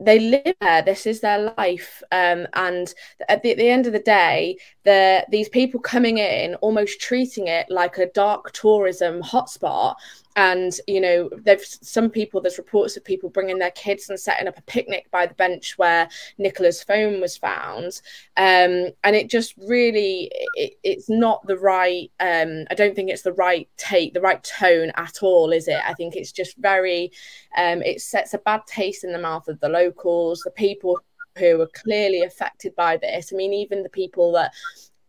they 0.01 0.19
live 0.19 0.55
there 0.61 0.83
this 0.83 1.07
is 1.07 1.21
their 1.21 1.55
life 1.57 2.03
um, 2.13 2.47
and 2.55 2.95
at 3.29 3.43
the, 3.43 3.53
at 3.53 3.59
the, 3.59 3.69
end 3.69 3.87
of 3.87 3.93
the 3.93 3.99
day 3.99 4.57
the 4.85 5.25
these 5.31 5.49
people 5.49 5.81
coming 5.81 6.19
in 6.19 6.55
almost 6.57 7.01
treating 7.01 7.49
it 7.49 7.67
like 7.71 7.99
a 7.99 8.07
dark 8.07 8.53
tourism 8.53 9.23
hotspot 9.23 9.95
and 10.37 10.79
you 10.89 11.01
know 11.01 11.31
there's 11.45 11.79
some 11.87 12.11
people 12.11 12.41
there's 12.41 12.59
reports 12.59 12.97
of 12.97 13.05
people 13.05 13.31
bringing 13.31 13.59
their 13.59 13.71
kids 13.71 14.09
and 14.09 14.19
setting 14.19 14.49
up 14.49 14.59
a 14.59 14.63
picnic 14.63 15.09
by 15.13 15.27
the 15.27 15.35
bench 15.35 15.79
where 15.79 16.09
nicola's 16.39 16.83
phone 16.83 17.21
was 17.21 17.37
found 17.37 18.01
um, 18.37 18.91
and 19.05 19.15
it 19.15 19.31
just 19.31 19.55
really 19.59 20.31
it, 20.55 20.75
it's 20.83 21.09
not 21.09 21.47
the 21.47 21.57
right 21.57 22.11
um, 22.19 22.65
i 22.71 22.75
don't 22.75 22.97
think 22.97 23.11
it's 23.11 23.23
the 23.23 23.33
right 23.35 23.69
take 23.77 24.13
the 24.13 24.21
right 24.21 24.43
tone 24.43 24.91
at 24.97 25.23
all 25.23 25.53
is 25.53 25.69
it? 25.69 25.81
I 25.85 25.95
think 25.95 26.17
it's 26.17 26.33
just 26.33 26.57
very 26.59 27.13
um, 27.57 27.83
it 27.83 28.01
sets 28.01 28.35
a 28.35 28.39
bad 28.39 28.63
taste 28.67 29.05
in 29.05 29.13
the 29.13 29.19
mouth 29.19 29.49
of 29.49 29.61
the 29.61 29.69
locals 29.85 30.41
the 30.45 30.51
people 30.51 30.99
who 31.39 31.59
were 31.59 31.71
clearly 31.75 32.23
affected 32.23 32.75
by 32.77 32.97
this 32.97 33.33
i 33.33 33.37
mean 33.37 33.53
even 33.53 33.83
the 33.83 33.89
people 33.89 34.33
that 34.33 34.53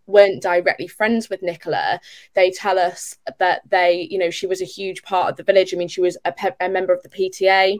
weren't 0.08 0.42
directly 0.42 0.88
friends 0.88 1.30
with 1.30 1.42
Nicola, 1.42 2.00
they 2.36 2.52
tell 2.52 2.78
us 2.78 3.18
that 3.40 3.62
they, 3.70 4.08
you 4.12 4.20
know, 4.20 4.30
she 4.30 4.46
was 4.46 4.62
a 4.62 4.66
huge 4.66 5.02
part 5.04 5.32
of 5.32 5.36
the 5.36 5.44
village. 5.44 5.74
I 5.74 5.78
mean, 5.78 5.88
she 5.88 6.02
was 6.02 6.18
a, 6.26 6.32
pe- 6.32 6.52
a 6.60 6.70
member 6.70 6.94
of 6.94 7.02
the 7.02 7.10
PTA 7.10 7.78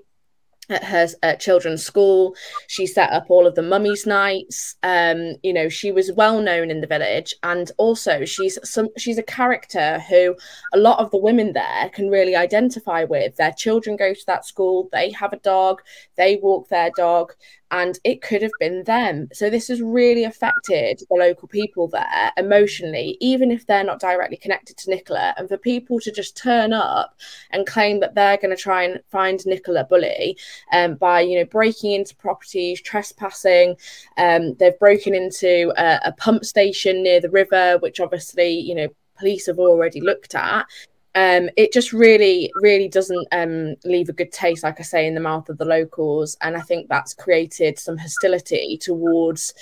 at 0.70 0.84
her 0.84 1.08
uh, 1.24 1.36
children's 1.36 1.84
school. 1.84 2.36
She 2.68 2.86
set 2.86 3.12
up 3.12 3.26
all 3.30 3.48
of 3.48 3.56
the 3.56 3.62
mummies 3.62 4.06
nights. 4.06 4.76
Um, 4.84 5.36
you 5.44 5.54
know, 5.54 5.70
she 5.70 5.92
was 5.92 6.12
well 6.14 6.42
known 6.42 6.72
in 6.72 6.82
the 6.82 6.88
village, 6.88 7.36
and 7.44 7.72
also 7.78 8.26
she's 8.26 8.58
some 8.64 8.90
she's 8.98 9.18
a 9.18 9.24
character 9.24 10.00
who 10.10 10.36
a 10.74 10.78
lot 10.78 11.00
of 11.00 11.12
the 11.12 11.18
women 11.18 11.54
there 11.54 11.90
can 11.90 12.10
really 12.10 12.36
identify 12.36 13.04
with. 13.04 13.36
Their 13.36 13.54
children 13.54 13.96
go 13.96 14.14
to 14.14 14.26
that 14.28 14.46
school. 14.46 14.90
They 14.92 15.12
have 15.12 15.34
a 15.34 15.40
dog. 15.40 15.82
They 16.16 16.38
walk 16.42 16.70
their 16.70 16.92
dog 16.96 17.34
and 17.76 18.00
it 18.06 18.22
could 18.22 18.42
have 18.42 18.58
been 18.58 18.86
them. 18.86 19.28
So 19.34 19.50
this 19.50 19.68
has 19.68 19.82
really 19.82 20.24
affected 20.24 21.02
the 21.10 21.16
local 21.18 21.50
people 21.50 21.90
there 21.90 22.32
emotionally, 22.38 23.18
even 23.20 23.52
if 23.52 23.68
they're 23.68 23.84
not 23.84 24.00
directly 24.00 24.38
connected 24.38 24.78
to 24.78 24.90
Nicola. 24.90 25.34
And 25.38 25.50
for 25.50 25.58
people 25.58 26.00
to 26.00 26.10
just 26.10 26.38
turn 26.38 26.72
up 26.72 27.20
and 27.52 27.68
claim 27.68 28.00
that 28.00 28.16
they're 28.16 28.38
going 28.38 28.56
to 28.56 28.62
try 28.62 28.84
and 28.84 29.02
find 29.12 29.46
Nicola 29.46 29.84
Bulley 29.84 30.38
um, 30.72 30.96
by, 30.96 31.20
you 31.20 31.38
know, 31.38 31.46
breaking 31.46 31.92
into 31.92 32.16
properties, 32.16 32.82
trespassing, 32.82 33.76
um, 34.18 34.54
they've 34.54 34.80
broken 34.80 35.14
into 35.14 35.74
a, 35.78 36.00
a 36.06 36.14
pump 36.14 36.46
station 36.46 37.04
near 37.04 37.20
the 37.20 37.30
river, 37.30 37.78
which 37.80 38.00
obviously, 38.00 38.52
you 38.52 38.74
know, 38.74 38.88
police 39.18 39.48
have 39.48 39.60
already 39.60 40.00
looked 40.00 40.34
at 40.34 40.66
um, 41.16 41.50
it 41.56 41.72
just 41.72 41.94
really, 41.94 42.52
really 42.62 42.90
doesn't 42.90 43.28
um, 43.32 43.76
leave 43.86 44.10
a 44.10 44.14
good 44.14 44.34
taste, 44.34 44.64
like 44.64 44.82
I 44.82 44.84
say, 44.84 45.08
in 45.08 45.16
the 45.16 45.22
mouth 45.22 45.48
of 45.48 45.58
the 45.58 45.64
locals. 45.66 46.36
And 46.42 46.58
I 46.58 46.62
think 46.62 46.90
that's 46.90 47.14
created 47.14 47.80
some 47.80 47.98
hostility 47.98 48.78
towards 48.78 49.54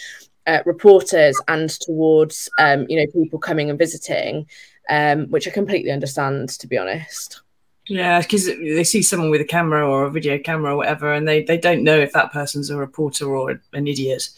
uh, 0.47 0.59
reporters 0.65 1.39
and 1.47 1.69
towards, 1.69 2.49
um, 2.59 2.87
you 2.89 2.97
know, 2.97 3.05
people 3.13 3.37
coming 3.37 3.69
and 3.69 3.77
visiting, 3.77 4.47
um, 4.89 5.27
which 5.27 5.47
I 5.47 5.51
completely 5.51 5.91
understand, 5.91 6.49
to 6.49 6.67
be 6.67 6.77
honest. 6.77 7.42
Yeah, 7.87 8.21
because 8.21 8.45
they 8.45 8.85
see 8.85 9.01
someone 9.01 9.29
with 9.29 9.41
a 9.41 9.45
camera 9.45 9.85
or 9.85 10.05
a 10.05 10.09
video 10.11 10.39
camera 10.39 10.73
or 10.73 10.77
whatever, 10.77 11.11
and 11.11 11.27
they, 11.27 11.43
they 11.43 11.57
don't 11.57 11.83
know 11.83 11.99
if 11.99 12.13
that 12.13 12.31
person's 12.31 12.69
a 12.69 12.77
reporter 12.77 13.25
or 13.35 13.59
an 13.73 13.87
idiot. 13.87 14.29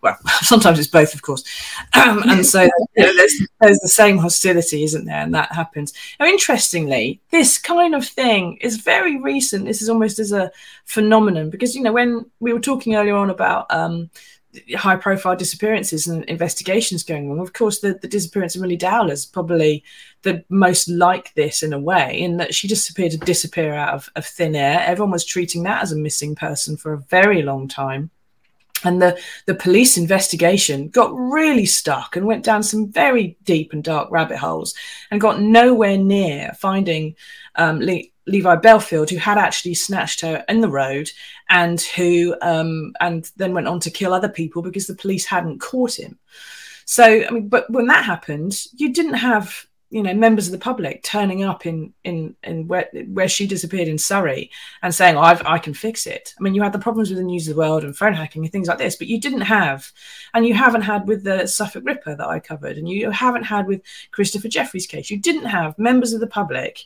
Well, 0.00 0.16
sometimes 0.40 0.78
it's 0.78 0.88
both, 0.88 1.14
of 1.14 1.22
course. 1.22 1.44
Um, 2.04 2.22
and 2.28 2.44
so 2.44 2.62
you 2.62 2.70
know, 3.02 3.14
there's, 3.16 3.48
there's 3.60 3.78
the 3.78 3.88
same 3.88 4.18
hostility, 4.18 4.82
isn't 4.84 5.06
there? 5.06 5.22
And 5.22 5.34
that 5.34 5.52
happens. 5.52 5.94
Now, 6.20 6.26
interestingly, 6.26 7.20
this 7.30 7.56
kind 7.56 7.94
of 7.94 8.06
thing 8.06 8.58
is 8.60 8.76
very 8.76 9.18
recent. 9.20 9.64
This 9.64 9.80
is 9.80 9.88
almost 9.88 10.18
as 10.18 10.32
a 10.32 10.50
phenomenon 10.84 11.48
because, 11.50 11.74
you 11.74 11.82
know, 11.82 11.92
when 11.92 12.26
we 12.40 12.52
were 12.52 12.60
talking 12.60 12.94
earlier 12.94 13.14
on 13.14 13.30
about 13.30 13.72
um, 13.72 14.10
high 14.76 14.96
profile 14.96 15.36
disappearances 15.36 16.06
and 16.06 16.24
investigations 16.24 17.02
going 17.02 17.30
on. 17.30 17.38
Of 17.38 17.52
course, 17.52 17.80
the, 17.80 17.98
the 18.00 18.08
disappearance 18.08 18.54
of 18.54 18.62
Millie 18.62 18.76
Dowler 18.76 19.12
is 19.12 19.26
probably 19.26 19.84
the 20.22 20.44
most 20.48 20.88
like 20.88 21.34
this 21.34 21.62
in 21.62 21.72
a 21.72 21.78
way, 21.78 22.18
in 22.20 22.36
that 22.38 22.54
she 22.54 22.68
just 22.68 22.88
appeared 22.90 23.12
to 23.12 23.18
disappear 23.18 23.74
out 23.74 23.94
of, 23.94 24.10
of 24.16 24.26
thin 24.26 24.54
air. 24.56 24.80
Everyone 24.86 25.12
was 25.12 25.24
treating 25.24 25.62
that 25.64 25.82
as 25.82 25.92
a 25.92 25.96
missing 25.96 26.34
person 26.34 26.76
for 26.76 26.92
a 26.92 26.98
very 26.98 27.42
long 27.42 27.68
time. 27.68 28.10
And 28.84 29.00
the, 29.00 29.18
the 29.46 29.54
police 29.54 29.96
investigation 29.96 30.88
got 30.88 31.14
really 31.14 31.66
stuck 31.66 32.16
and 32.16 32.26
went 32.26 32.44
down 32.44 32.62
some 32.62 32.92
very 32.92 33.36
deep 33.44 33.72
and 33.72 33.82
dark 33.82 34.10
rabbit 34.10 34.36
holes 34.36 34.74
and 35.10 35.20
got 35.20 35.40
nowhere 35.40 35.96
near 35.96 36.52
finding 36.58 37.16
um, 37.54 37.78
Lee, 37.80 38.12
Levi 38.26 38.56
Bellfield, 38.56 39.10
who 39.10 39.16
had 39.16 39.38
actually 39.38 39.74
snatched 39.74 40.20
her 40.20 40.44
in 40.48 40.60
the 40.60 40.68
road 40.68 41.10
and 41.48 41.80
who 41.80 42.34
um, 42.42 42.94
and 43.00 43.30
then 43.36 43.54
went 43.54 43.68
on 43.68 43.80
to 43.80 43.90
kill 43.90 44.14
other 44.14 44.28
people 44.28 44.62
because 44.62 44.86
the 44.86 44.94
police 44.94 45.26
hadn't 45.26 45.60
caught 45.60 45.98
him. 45.98 46.18
So 46.84 47.04
I 47.04 47.30
mean, 47.30 47.48
but 47.48 47.70
when 47.70 47.86
that 47.86 48.04
happened, 48.04 48.58
you 48.74 48.92
didn't 48.92 49.14
have 49.14 49.66
you 49.90 50.02
know 50.02 50.12
members 50.12 50.46
of 50.48 50.52
the 50.52 50.58
public 50.58 51.04
turning 51.04 51.44
up 51.44 51.66
in 51.66 51.94
in 52.02 52.34
in 52.42 52.66
where 52.66 52.88
where 53.12 53.28
she 53.28 53.46
disappeared 53.46 53.86
in 53.86 53.96
Surrey 53.96 54.50
and 54.82 54.94
saying, 54.94 55.16
oh, 55.16 55.20
I've, 55.20 55.46
I 55.46 55.58
can 55.58 55.72
fix 55.72 56.06
it. 56.06 56.34
I 56.38 56.42
mean, 56.42 56.54
you 56.54 56.62
had 56.62 56.72
the 56.72 56.78
problems 56.80 57.10
with 57.10 57.18
the 57.18 57.24
News 57.24 57.46
of 57.46 57.54
the 57.54 57.60
World 57.60 57.84
and 57.84 57.96
phone 57.96 58.14
hacking 58.14 58.42
and 58.42 58.50
things 58.50 58.66
like 58.66 58.78
this, 58.78 58.96
but 58.96 59.06
you 59.06 59.20
didn't 59.20 59.42
have, 59.42 59.92
and 60.34 60.46
you 60.46 60.54
haven't 60.54 60.82
had 60.82 61.06
with 61.06 61.22
the 61.22 61.46
Suffolk 61.46 61.84
Ripper 61.86 62.16
that 62.16 62.26
I 62.26 62.40
covered, 62.40 62.76
and 62.76 62.88
you 62.88 63.10
haven't 63.10 63.44
had 63.44 63.66
with 63.66 63.82
Christopher 64.10 64.48
Jefferies' 64.48 64.86
case. 64.86 65.10
You 65.10 65.18
didn't 65.18 65.46
have 65.46 65.78
members 65.78 66.12
of 66.12 66.20
the 66.20 66.26
public 66.26 66.84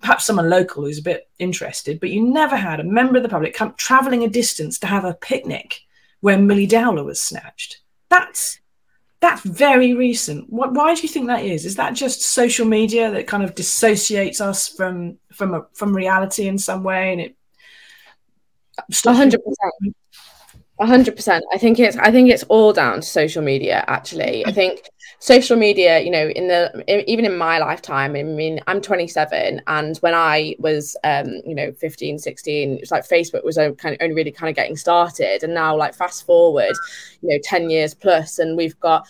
perhaps 0.00 0.24
someone 0.24 0.50
local 0.50 0.84
who's 0.84 0.98
a 0.98 1.02
bit 1.02 1.28
interested, 1.38 2.00
but 2.00 2.10
you 2.10 2.22
never 2.22 2.56
had 2.56 2.80
a 2.80 2.84
member 2.84 3.16
of 3.16 3.22
the 3.22 3.28
public 3.28 3.54
come 3.54 3.74
traveling 3.76 4.24
a 4.24 4.28
distance 4.28 4.78
to 4.78 4.86
have 4.86 5.04
a 5.04 5.14
picnic 5.14 5.80
where 6.20 6.38
Millie 6.38 6.66
Dowler 6.66 7.04
was 7.04 7.20
snatched. 7.20 7.80
That's 8.08 8.60
that's 9.20 9.42
very 9.42 9.94
recent. 9.94 10.50
What, 10.50 10.74
why 10.74 10.94
do 10.94 11.02
you 11.02 11.08
think 11.08 11.26
that 11.26 11.44
is? 11.44 11.64
Is 11.64 11.76
that 11.76 11.94
just 11.94 12.22
social 12.22 12.66
media 12.66 13.10
that 13.10 13.26
kind 13.26 13.42
of 13.42 13.54
dissociates 13.54 14.40
us 14.40 14.68
from 14.68 15.18
from 15.32 15.54
a, 15.54 15.66
from 15.72 15.94
reality 15.94 16.46
in 16.46 16.58
some 16.58 16.82
way, 16.82 17.12
and 17.12 17.20
it? 17.20 17.36
hundred 19.04 19.42
percent 19.42 19.96
hundred 20.84 21.16
percent. 21.16 21.44
I 21.52 21.58
think 21.58 21.78
it's 21.78 21.96
I 21.96 22.10
think 22.10 22.30
it's 22.30 22.42
all 22.44 22.72
down 22.72 22.96
to 22.96 23.06
social 23.06 23.42
media. 23.42 23.84
Actually, 23.86 24.44
I 24.46 24.52
think 24.52 24.82
social 25.18 25.56
media. 25.56 26.00
You 26.00 26.10
know, 26.10 26.28
in 26.28 26.48
the 26.48 26.84
even 27.10 27.24
in 27.24 27.36
my 27.36 27.58
lifetime. 27.58 28.16
I 28.16 28.22
mean, 28.22 28.60
I'm 28.66 28.80
27, 28.80 29.62
and 29.66 29.96
when 29.98 30.14
I 30.14 30.56
was, 30.58 30.96
um, 31.04 31.40
you 31.46 31.54
know, 31.54 31.72
15, 31.72 32.18
16, 32.18 32.72
it 32.74 32.80
was 32.80 32.90
like 32.90 33.06
Facebook 33.06 33.44
was 33.44 33.56
kind 33.56 33.94
of 33.94 33.96
only 34.00 34.14
really 34.14 34.32
kind 34.32 34.50
of 34.50 34.56
getting 34.56 34.76
started, 34.76 35.42
and 35.42 35.54
now 35.54 35.76
like 35.76 35.94
fast 35.94 36.26
forward, 36.26 36.72
you 37.22 37.30
know, 37.30 37.38
10 37.42 37.70
years 37.70 37.94
plus, 37.94 38.38
and 38.38 38.56
we've 38.56 38.78
got. 38.80 39.06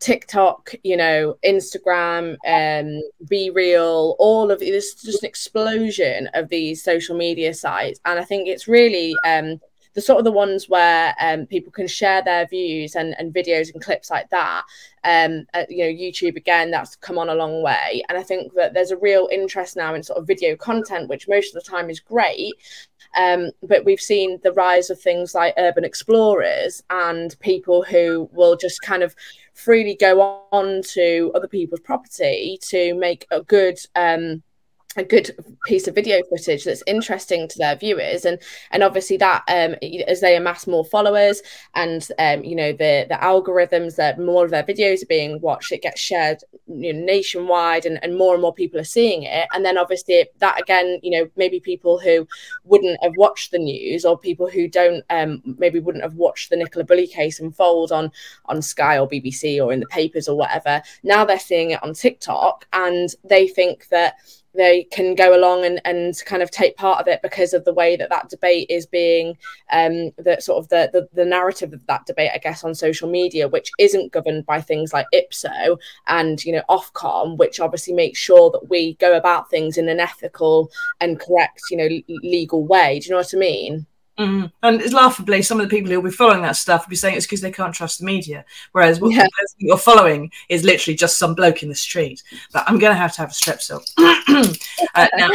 TikTok, 0.00 0.74
you 0.84 0.96
know, 0.96 1.36
Instagram, 1.44 2.36
um, 2.46 3.02
BeReal, 3.24 4.14
all 4.20 4.52
of 4.52 4.60
this 4.60 4.94
just 4.94 5.24
an 5.24 5.28
explosion 5.28 6.28
of 6.34 6.48
these 6.50 6.84
social 6.84 7.16
media 7.16 7.52
sites. 7.52 7.98
And 8.04 8.16
I 8.16 8.22
think 8.22 8.46
it's 8.46 8.68
really 8.68 9.12
um, 9.26 9.60
the 9.98 10.02
sort 10.02 10.20
of 10.20 10.24
the 10.24 10.30
ones 10.30 10.68
where 10.68 11.12
um, 11.20 11.44
people 11.44 11.72
can 11.72 11.88
share 11.88 12.22
their 12.22 12.46
views 12.46 12.94
and, 12.94 13.16
and 13.18 13.34
videos 13.34 13.72
and 13.72 13.82
clips 13.82 14.12
like 14.12 14.30
that. 14.30 14.62
Um, 15.02 15.44
you 15.68 15.78
know, 15.78 15.90
YouTube 15.90 16.36
again, 16.36 16.70
that's 16.70 16.94
come 16.94 17.18
on 17.18 17.28
a 17.28 17.34
long 17.34 17.64
way, 17.64 18.04
and 18.08 18.16
I 18.16 18.22
think 18.22 18.54
that 18.54 18.74
there's 18.74 18.92
a 18.92 18.96
real 18.96 19.28
interest 19.32 19.74
now 19.74 19.96
in 19.96 20.04
sort 20.04 20.20
of 20.20 20.26
video 20.28 20.54
content, 20.54 21.08
which 21.08 21.26
most 21.26 21.52
of 21.52 21.60
the 21.60 21.68
time 21.68 21.90
is 21.90 21.98
great. 21.98 22.54
Um, 23.16 23.50
but 23.60 23.84
we've 23.84 24.00
seen 24.00 24.38
the 24.44 24.52
rise 24.52 24.88
of 24.88 25.00
things 25.00 25.34
like 25.34 25.54
urban 25.56 25.84
explorers 25.84 26.82
and 26.90 27.34
people 27.40 27.82
who 27.82 28.28
will 28.32 28.54
just 28.54 28.82
kind 28.82 29.02
of 29.02 29.16
freely 29.54 29.96
go 29.96 30.42
on 30.52 30.82
to 30.90 31.32
other 31.34 31.48
people's 31.48 31.80
property 31.80 32.58
to 32.68 32.94
make 32.94 33.26
a 33.32 33.42
good 33.42 33.78
um, 33.96 34.42
a 34.98 35.04
good 35.04 35.30
piece 35.64 35.86
of 35.86 35.94
video 35.94 36.20
footage 36.28 36.64
that's 36.64 36.82
interesting 36.86 37.48
to 37.48 37.58
their 37.58 37.76
viewers. 37.76 38.24
And 38.24 38.38
and 38.70 38.82
obviously 38.82 39.16
that 39.18 39.42
um 39.48 39.76
as 40.06 40.20
they 40.20 40.36
amass 40.36 40.66
more 40.66 40.84
followers 40.84 41.42
and 41.74 42.06
um 42.18 42.44
you 42.44 42.56
know 42.56 42.72
the 42.72 43.06
the 43.08 43.18
algorithms 43.20 43.96
that 43.96 44.18
more 44.18 44.44
of 44.44 44.50
their 44.50 44.62
videos 44.62 45.02
are 45.02 45.06
being 45.06 45.40
watched 45.40 45.72
it 45.72 45.82
gets 45.82 46.00
shared 46.00 46.42
you 46.66 46.92
know, 46.92 47.00
nationwide 47.04 47.86
and, 47.86 48.02
and 48.02 48.16
more 48.16 48.34
and 48.34 48.42
more 48.42 48.52
people 48.54 48.78
are 48.80 48.84
seeing 48.84 49.22
it. 49.22 49.46
And 49.54 49.64
then 49.64 49.78
obviously 49.78 50.26
that 50.38 50.60
again 50.60 50.98
you 51.02 51.10
know 51.10 51.30
maybe 51.36 51.60
people 51.60 51.98
who 51.98 52.26
wouldn't 52.64 53.02
have 53.02 53.16
watched 53.16 53.50
the 53.50 53.58
news 53.58 54.04
or 54.04 54.18
people 54.18 54.50
who 54.50 54.68
don't 54.68 55.04
um 55.10 55.42
maybe 55.58 55.80
wouldn't 55.80 56.04
have 56.04 56.14
watched 56.14 56.50
the 56.50 56.56
Nicola 56.56 56.84
Bulley 56.84 57.06
case 57.06 57.40
unfold 57.40 57.92
on 57.92 58.10
on 58.46 58.62
Sky 58.62 58.98
or 58.98 59.08
BBC 59.08 59.64
or 59.64 59.72
in 59.72 59.80
the 59.80 59.86
papers 59.86 60.28
or 60.28 60.36
whatever. 60.36 60.82
Now 61.02 61.24
they're 61.24 61.38
seeing 61.38 61.70
it 61.70 61.82
on 61.82 61.94
TikTok 61.94 62.66
and 62.72 63.08
they 63.24 63.48
think 63.48 63.88
that 63.88 64.14
they 64.58 64.84
can 64.90 65.14
go 65.14 65.34
along 65.34 65.64
and, 65.64 65.80
and 65.84 66.20
kind 66.26 66.42
of 66.42 66.50
take 66.50 66.76
part 66.76 67.00
of 67.00 67.06
it 67.06 67.22
because 67.22 67.54
of 67.54 67.64
the 67.64 67.72
way 67.72 67.96
that 67.96 68.10
that 68.10 68.28
debate 68.28 68.66
is 68.68 68.84
being 68.86 69.36
um 69.72 70.10
the 70.18 70.36
sort 70.40 70.58
of 70.58 70.68
the, 70.68 70.90
the 70.92 71.08
the 71.14 71.24
narrative 71.24 71.72
of 71.72 71.86
that 71.86 72.04
debate 72.06 72.30
i 72.34 72.38
guess 72.38 72.64
on 72.64 72.74
social 72.74 73.08
media 73.08 73.48
which 73.48 73.70
isn't 73.78 74.12
governed 74.12 74.44
by 74.44 74.60
things 74.60 74.92
like 74.92 75.06
ipso 75.12 75.78
and 76.08 76.44
you 76.44 76.52
know 76.52 76.62
ofcom 76.68 77.36
which 77.38 77.60
obviously 77.60 77.94
makes 77.94 78.18
sure 78.18 78.50
that 78.50 78.68
we 78.68 78.94
go 78.94 79.16
about 79.16 79.48
things 79.48 79.78
in 79.78 79.88
an 79.88 80.00
ethical 80.00 80.70
and 81.00 81.20
correct 81.20 81.62
you 81.70 81.76
know 81.76 81.88
legal 82.22 82.66
way. 82.66 82.98
Do 82.98 83.06
you 83.06 83.10
know 83.12 83.18
what 83.18 83.34
i 83.34 83.38
mean 83.38 83.86
Mm. 84.18 84.50
And 84.62 84.80
it's 84.80 84.92
laughably, 84.92 85.42
some 85.42 85.60
of 85.60 85.68
the 85.68 85.74
people 85.74 85.90
who 85.90 86.00
will 86.00 86.10
be 86.10 86.16
following 86.16 86.42
that 86.42 86.56
stuff 86.56 86.86
will 86.86 86.90
be 86.90 86.96
saying 86.96 87.16
it's 87.16 87.26
because 87.26 87.40
they 87.40 87.52
can't 87.52 87.74
trust 87.74 88.00
the 88.00 88.04
media. 88.04 88.44
Whereas 88.72 89.00
what 89.00 89.12
yeah. 89.14 89.26
you're 89.58 89.78
following 89.78 90.30
is 90.48 90.64
literally 90.64 90.96
just 90.96 91.18
some 91.18 91.34
bloke 91.34 91.62
in 91.62 91.68
the 91.68 91.74
street. 91.74 92.22
But 92.52 92.64
I'm 92.66 92.78
going 92.78 92.92
to 92.92 92.98
have 92.98 93.14
to 93.14 93.20
have 93.20 93.30
a 93.30 93.32
strepsil. 93.32 93.80
uh, 94.94 95.08
now, 95.16 95.30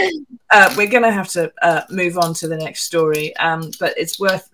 uh, 0.52 0.74
we're 0.76 0.88
going 0.88 1.04
to 1.04 1.12
have 1.12 1.30
to 1.30 1.52
uh, 1.62 1.84
move 1.90 2.18
on 2.18 2.34
to 2.36 2.48
the 2.48 2.58
next 2.58 2.84
story. 2.84 3.36
Um, 3.38 3.72
but 3.80 3.94
it's 3.98 4.20
worth 4.20 4.50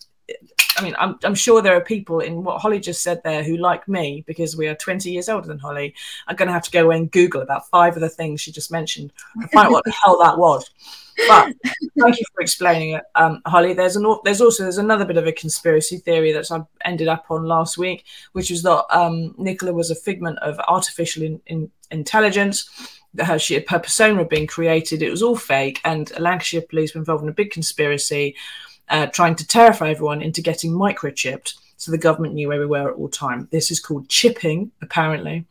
I 0.79 0.81
mean, 0.81 0.95
I'm, 0.97 1.19
I'm, 1.23 1.35
sure 1.35 1.61
there 1.61 1.75
are 1.75 1.81
people 1.81 2.21
in 2.21 2.41
what 2.41 2.61
Hollie 2.61 2.79
just 2.79 3.03
said 3.03 3.21
there 3.23 3.43
who, 3.43 3.57
like 3.57 3.85
me, 3.89 4.23
because 4.25 4.55
we 4.55 4.67
are 4.67 4.75
20 4.75 5.11
years 5.11 5.27
older 5.27 5.47
than 5.47 5.59
Hollie, 5.59 5.93
are 6.27 6.35
going 6.35 6.47
to 6.47 6.53
have 6.53 6.63
to 6.63 6.71
go 6.71 6.91
and 6.91 7.11
Google 7.11 7.41
about 7.41 7.67
five 7.67 7.95
of 7.95 8.01
the 8.01 8.07
things 8.07 8.39
she 8.39 8.53
just 8.53 8.71
mentioned 8.71 9.11
to 9.41 9.47
find 9.49 9.67
out 9.67 9.71
what 9.73 9.83
the 9.83 9.91
hell 9.91 10.17
that 10.19 10.37
was. 10.37 10.69
But 11.27 11.53
thank 11.99 12.17
you 12.17 12.25
for 12.33 12.41
explaining 12.41 12.91
it, 12.91 13.03
um, 13.15 13.41
Hollie. 13.45 13.73
There's 13.73 13.97
an 13.97 14.05
there's 14.23 14.39
also 14.39 14.63
there's 14.63 14.77
another 14.77 15.03
bit 15.03 15.17
of 15.17 15.27
a 15.27 15.33
conspiracy 15.33 15.97
theory 15.97 16.31
that 16.31 16.49
I 16.49 16.61
ended 16.85 17.09
up 17.09 17.25
on 17.29 17.43
last 17.43 17.77
week, 17.77 18.05
which 18.31 18.49
was 18.49 18.63
that 18.63 18.85
um, 18.89 19.35
Nicola 19.37 19.73
was 19.73 19.91
a 19.91 19.95
figment 19.95 20.39
of 20.39 20.57
artificial 20.69 21.23
in, 21.23 21.41
in, 21.47 21.69
intelligence. 21.91 22.69
That 23.15 23.25
her, 23.25 23.39
she, 23.39 23.65
her 23.67 23.79
persona 23.79 24.19
had 24.19 24.29
been 24.29 24.47
created. 24.47 25.01
It 25.01 25.09
was 25.09 25.23
all 25.23 25.35
fake, 25.35 25.81
and 25.83 26.09
Lancashire 26.17 26.61
police 26.61 26.93
were 26.93 26.99
involved 26.99 27.23
in 27.23 27.29
a 27.29 27.33
big 27.33 27.51
conspiracy 27.51 28.35
uh, 28.89 29.07
trying 29.07 29.35
to 29.35 29.47
terrify 29.47 29.89
everyone 29.89 30.21
into 30.21 30.41
getting 30.41 30.71
microchipped 30.71 31.53
so 31.77 31.91
the 31.91 31.97
government 31.97 32.33
knew 32.33 32.49
where 32.49 32.59
we 32.59 32.65
were 32.65 32.91
at 32.91 32.97
all 32.97 33.07
time. 33.07 33.47
This 33.51 33.71
is 33.71 33.79
called 33.79 34.09
chipping, 34.09 34.71
apparently. 34.81 35.45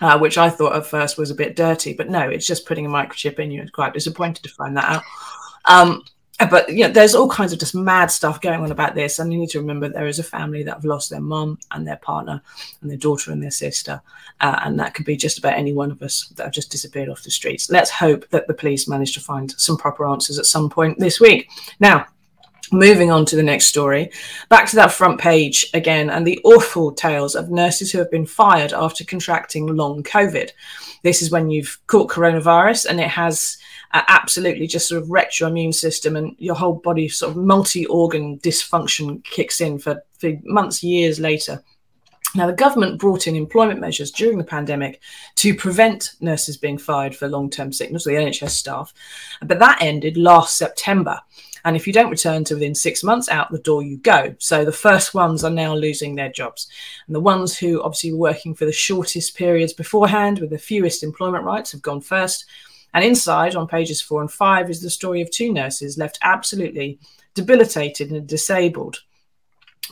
Uh, 0.00 0.18
which 0.18 0.36
I 0.36 0.50
thought 0.50 0.74
at 0.74 0.86
first 0.86 1.16
was 1.16 1.30
a 1.30 1.36
bit 1.36 1.54
dirty, 1.54 1.92
but 1.92 2.10
no, 2.10 2.28
it's 2.28 2.48
just 2.48 2.66
putting 2.66 2.84
a 2.84 2.88
microchip 2.88 3.38
in 3.38 3.52
you. 3.52 3.64
Quite 3.72 3.94
disappointed 3.94 4.42
to 4.42 4.48
find 4.48 4.76
that 4.76 4.90
out. 4.90 5.02
Um, 5.66 6.02
but 6.50 6.68
you 6.68 6.80
know, 6.80 6.92
there's 6.92 7.14
all 7.14 7.28
kinds 7.28 7.52
of 7.52 7.60
just 7.60 7.76
mad 7.76 8.10
stuff 8.10 8.40
going 8.40 8.60
on 8.60 8.72
about 8.72 8.96
this, 8.96 9.20
and 9.20 9.32
you 9.32 9.38
need 9.38 9.50
to 9.50 9.60
remember 9.60 9.88
there 9.88 10.08
is 10.08 10.18
a 10.18 10.24
family 10.24 10.64
that 10.64 10.74
have 10.74 10.84
lost 10.84 11.10
their 11.10 11.20
mum 11.20 11.60
and 11.70 11.86
their 11.86 11.96
partner, 11.98 12.42
and 12.80 12.90
their 12.90 12.98
daughter 12.98 13.30
and 13.30 13.40
their 13.40 13.52
sister, 13.52 14.02
uh, 14.40 14.58
and 14.64 14.78
that 14.80 14.94
could 14.94 15.06
be 15.06 15.16
just 15.16 15.38
about 15.38 15.54
any 15.54 15.72
one 15.72 15.92
of 15.92 16.02
us 16.02 16.26
that 16.36 16.42
have 16.42 16.52
just 16.52 16.72
disappeared 16.72 17.08
off 17.08 17.22
the 17.22 17.30
streets. 17.30 17.70
Let's 17.70 17.90
hope 17.90 18.28
that 18.30 18.48
the 18.48 18.54
police 18.54 18.88
manage 18.88 19.14
to 19.14 19.20
find 19.20 19.52
some 19.52 19.76
proper 19.76 20.06
answers 20.06 20.40
at 20.40 20.46
some 20.46 20.68
point 20.68 20.98
this 20.98 21.20
week. 21.20 21.48
Now, 21.78 22.06
Moving 22.72 23.10
on 23.10 23.24
to 23.26 23.36
the 23.36 23.42
next 23.42 23.66
story, 23.66 24.10
back 24.48 24.68
to 24.68 24.76
that 24.76 24.92
front 24.92 25.20
page 25.20 25.70
again, 25.74 26.10
and 26.10 26.26
the 26.26 26.40
awful 26.44 26.92
tales 26.92 27.34
of 27.34 27.50
nurses 27.50 27.92
who 27.92 27.98
have 27.98 28.10
been 28.10 28.26
fired 28.26 28.72
after 28.72 29.04
contracting 29.04 29.66
long 29.66 30.02
COVID. 30.02 30.50
This 31.02 31.20
is 31.20 31.30
when 31.30 31.50
you've 31.50 31.78
caught 31.86 32.10
coronavirus 32.10 32.86
and 32.86 33.00
it 33.00 33.08
has 33.08 33.58
uh, 33.92 34.02
absolutely 34.08 34.66
just 34.66 34.88
sort 34.88 35.02
of 35.02 35.10
wrecked 35.10 35.38
your 35.38 35.48
immune 35.50 35.72
system 35.72 36.16
and 36.16 36.34
your 36.38 36.54
whole 36.54 36.74
body 36.74 37.08
sort 37.08 37.32
of 37.32 37.36
multi 37.36 37.86
organ 37.86 38.38
dysfunction 38.38 39.22
kicks 39.24 39.60
in 39.60 39.78
for, 39.78 40.02
for 40.18 40.32
months, 40.44 40.82
years 40.82 41.20
later. 41.20 41.62
Now, 42.36 42.48
the 42.48 42.52
government 42.52 42.98
brought 42.98 43.28
in 43.28 43.36
employment 43.36 43.80
measures 43.80 44.10
during 44.10 44.38
the 44.38 44.44
pandemic 44.44 45.00
to 45.36 45.54
prevent 45.54 46.14
nurses 46.20 46.56
being 46.56 46.78
fired 46.78 47.14
for 47.14 47.28
long 47.28 47.48
term 47.48 47.72
sickness, 47.72 48.04
the 48.04 48.10
NHS 48.10 48.50
staff, 48.50 48.92
but 49.40 49.60
that 49.60 49.78
ended 49.80 50.16
last 50.16 50.58
September. 50.58 51.20
And 51.64 51.76
if 51.76 51.86
you 51.86 51.92
don't 51.92 52.10
return 52.10 52.44
to 52.44 52.54
within 52.54 52.74
six 52.74 53.02
months, 53.02 53.28
out 53.28 53.50
the 53.50 53.58
door 53.58 53.82
you 53.82 53.96
go. 53.98 54.34
So 54.38 54.64
the 54.64 54.72
first 54.72 55.14
ones 55.14 55.44
are 55.44 55.50
now 55.50 55.74
losing 55.74 56.14
their 56.14 56.30
jobs. 56.30 56.68
And 57.06 57.14
the 57.14 57.20
ones 57.20 57.56
who 57.56 57.80
obviously 57.82 58.12
were 58.12 58.18
working 58.18 58.54
for 58.54 58.66
the 58.66 58.72
shortest 58.72 59.36
periods 59.36 59.72
beforehand 59.72 60.40
with 60.40 60.50
the 60.50 60.58
fewest 60.58 61.02
employment 61.02 61.44
rights 61.44 61.72
have 61.72 61.80
gone 61.80 62.02
first. 62.02 62.44
And 62.92 63.02
inside 63.04 63.56
on 63.56 63.66
pages 63.66 64.02
four 64.02 64.20
and 64.20 64.30
five 64.30 64.68
is 64.68 64.82
the 64.82 64.90
story 64.90 65.22
of 65.22 65.30
two 65.30 65.52
nurses 65.52 65.96
left 65.96 66.18
absolutely 66.22 66.98
debilitated 67.34 68.10
and 68.10 68.26
disabled 68.26 69.00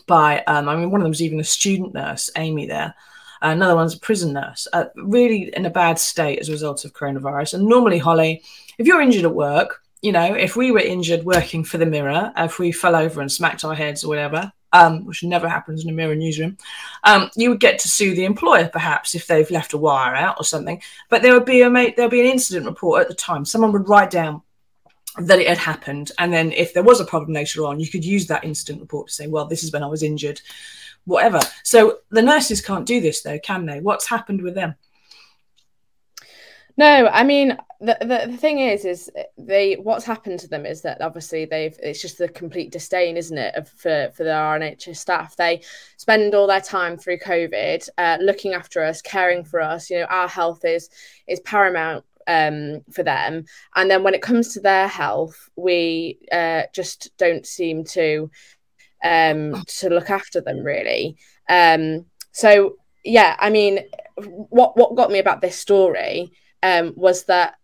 by, 0.07 0.43
um, 0.45 0.69
I 0.69 0.77
mean, 0.77 0.91
one 0.91 1.01
of 1.01 1.05
them 1.05 1.11
was 1.11 1.23
even 1.23 1.41
a 1.41 1.45
student 1.45 1.95
nurse, 1.95 2.31
Amy, 2.37 2.67
there. 2.67 2.95
Another 3.41 3.75
one's 3.75 3.95
a 3.95 3.99
prison 3.99 4.33
nurse, 4.33 4.69
uh, 4.73 4.85
really 4.95 5.53
in 5.55 5.67
a 5.67 5.71
bad 5.71 5.99
state 5.99 6.39
as 6.39 6.49
a 6.49 6.53
result 6.53 6.85
of 6.85 6.93
coronavirus. 6.93 7.55
And 7.55 7.67
normally, 7.67 7.99
Hollie, 7.99 8.43
if 8.79 8.87
you're 8.87 9.01
injured 9.01 9.25
at 9.25 9.35
work, 9.35 9.83
you 10.01 10.13
know, 10.13 10.35
if 10.35 10.57
we 10.57 10.71
were 10.71 10.81
injured 10.81 11.25
working 11.25 11.65
for 11.65 11.79
the 11.79 11.87
Mirror, 11.87 12.33
if 12.37 12.59
we 12.59 12.71
fell 12.73 12.95
over 12.95 13.21
and 13.21 13.31
smacked 13.31 13.65
our 13.65 13.75
heads 13.75 14.05
or 14.05 14.09
whatever, 14.09 14.53
um, 14.73 15.05
which 15.05 15.23
never 15.23 15.49
happens 15.49 15.83
in 15.83 15.91
a 15.91 15.93
Mirror 15.93 16.17
newsroom, 16.17 16.57
um, 17.05 17.31
you 17.37 17.51
would 17.51 17.61
get 17.61 17.79
to 17.81 17.89
sue 17.89 18.15
the 18.15 18.25
employer 18.25 18.69
perhaps 18.69 19.15
if 19.15 19.27
they've 19.27 19.51
left 19.51 19.75
a 19.75 19.79
wire 19.79 20.15
out 20.15 20.37
or 20.39 20.45
something. 20.45 20.81
But 21.09 21.23
there 21.23 21.35
would 21.35 21.45
be 21.45 21.63
a 21.63 21.71
there 21.71 21.95
would 21.99 22.11
be 22.11 22.21
an 22.21 22.27
incident 22.27 22.67
report 22.67 23.03
at 23.03 23.09
the 23.09 23.15
time. 23.15 23.45
Someone 23.45 23.73
would 23.73 23.89
write 23.89 24.11
down 24.11 24.43
that 25.18 25.38
it 25.38 25.48
had 25.48 25.59
happened, 25.59 26.11
and 26.18 26.33
then 26.33 26.53
if 26.53 26.72
there 26.72 26.83
was 26.83 27.01
a 27.01 27.05
problem 27.05 27.33
later 27.33 27.64
on, 27.64 27.81
you 27.81 27.88
could 27.88 28.05
use 28.05 28.27
that 28.27 28.44
incident 28.44 28.81
report 28.81 29.09
to 29.09 29.14
say, 29.14 29.27
well, 29.27 29.46
this 29.46 29.62
is 29.62 29.72
when 29.72 29.83
I 29.83 29.87
was 29.88 30.03
injured, 30.03 30.40
whatever. 31.05 31.40
So 31.64 31.98
the 32.11 32.22
nurses 32.22 32.61
can't 32.61 32.87
do 32.87 33.01
this 33.01 33.22
though, 33.22 33.38
can 33.38 33.66
they? 33.66 33.81
What's 33.81 34.09
happened 34.09 34.42
with 34.42 34.55
them? 34.55 34.75
No, 36.77 37.09
I 37.09 37.25
mean 37.25 37.59
the, 37.81 37.98
the, 38.01 38.31
the 38.31 38.37
thing 38.37 38.61
is 38.61 38.85
is 38.85 39.11
they 39.37 39.75
what's 39.75 40.05
happened 40.05 40.38
to 40.40 40.48
them 40.48 40.64
is 40.64 40.83
that 40.83 41.01
obviously 41.01 41.44
they've 41.44 41.77
it's 41.83 42.01
just 42.01 42.16
the 42.16 42.29
complete 42.29 42.70
disdain, 42.70 43.16
isn't 43.16 43.37
it, 43.37 43.68
for 43.68 44.11
for 44.14 44.25
the 44.25 44.33
our 44.33 44.59
NHS 44.59 44.96
staff. 44.96 45.37
They 45.37 45.62
spend 45.96 46.35
all 46.35 46.46
their 46.46 46.61
time 46.61 46.96
through 46.96 47.18
COVID 47.18 47.88
uh, 47.98 48.18
looking 48.20 48.55
after 48.55 48.83
us, 48.83 49.03
caring 49.03 49.44
for 49.44 49.61
us. 49.61 49.90
You 49.90 50.01
know, 50.01 50.07
our 50.07 50.29
health 50.29 50.64
is 50.64 50.88
is 51.27 51.40
paramount 51.40 52.05
um, 52.27 52.83
for 52.93 53.03
them. 53.03 53.45
And 53.75 53.91
then 53.91 54.03
when 54.03 54.15
it 54.15 54.23
comes 54.23 54.55
to 54.55 54.61
their 54.61 54.89
health, 54.89 55.51
we 55.57 56.19
uh, 56.31 56.63
just 56.73 57.11
don't 57.19 57.47
seem 57.47 57.85
to 57.85 58.31
um, 59.05 59.65
to 59.67 59.89
look 59.89 60.11
after 60.11 60.41
them 60.41 60.61
really. 60.61 61.17
Um, 61.49 62.07
so 62.33 62.77
yeah, 63.05 63.37
I 63.39 63.51
mean, 63.51 63.81
what 64.17 64.77
what 64.77 64.97
got 64.97 65.11
me 65.11 65.19
about 65.19 65.41
this 65.41 65.59
story 65.59 66.33
um, 66.63 66.93
was 66.97 67.25
that 67.25 67.55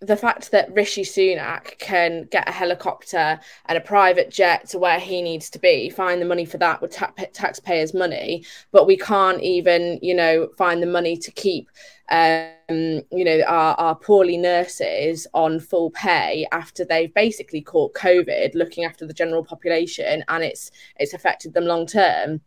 the 0.00 0.16
fact 0.16 0.50
that 0.50 0.72
Rishi 0.72 1.02
Sunak 1.02 1.78
can 1.78 2.24
get 2.30 2.48
a 2.48 2.52
helicopter 2.52 3.38
and 3.66 3.76
a 3.76 3.82
private 3.82 4.30
jet 4.30 4.66
to 4.70 4.78
where 4.78 4.98
he 4.98 5.20
needs 5.20 5.50
to 5.50 5.58
be, 5.58 5.90
find 5.90 6.22
the 6.22 6.26
money 6.26 6.46
for 6.46 6.56
that 6.56 6.80
with 6.80 6.92
ta- 6.92 7.12
taxpayers' 7.34 7.92
money, 7.92 8.44
but 8.72 8.86
we 8.86 8.96
can't 8.96 9.42
even, 9.42 9.98
you 10.00 10.14
know, 10.14 10.48
find 10.56 10.82
the 10.82 10.86
money 10.86 11.18
to 11.18 11.30
keep, 11.30 11.68
um, 12.10 13.02
you 13.12 13.24
know, 13.24 13.42
our, 13.46 13.94
poorly 13.94 14.36
nurses 14.36 15.26
on 15.32 15.60
full 15.60 15.90
pay 15.90 16.46
after 16.52 16.84
they've 16.84 17.12
basically 17.14 17.62
caught 17.62 17.94
COVID, 17.94 18.54
looking 18.54 18.84
after 18.84 19.06
the 19.06 19.14
general 19.14 19.44
population, 19.44 20.24
and 20.28 20.42
it's 20.42 20.70
it's 20.98 21.14
affected 21.14 21.54
them 21.54 21.64
long 21.64 21.86
term. 21.86 22.40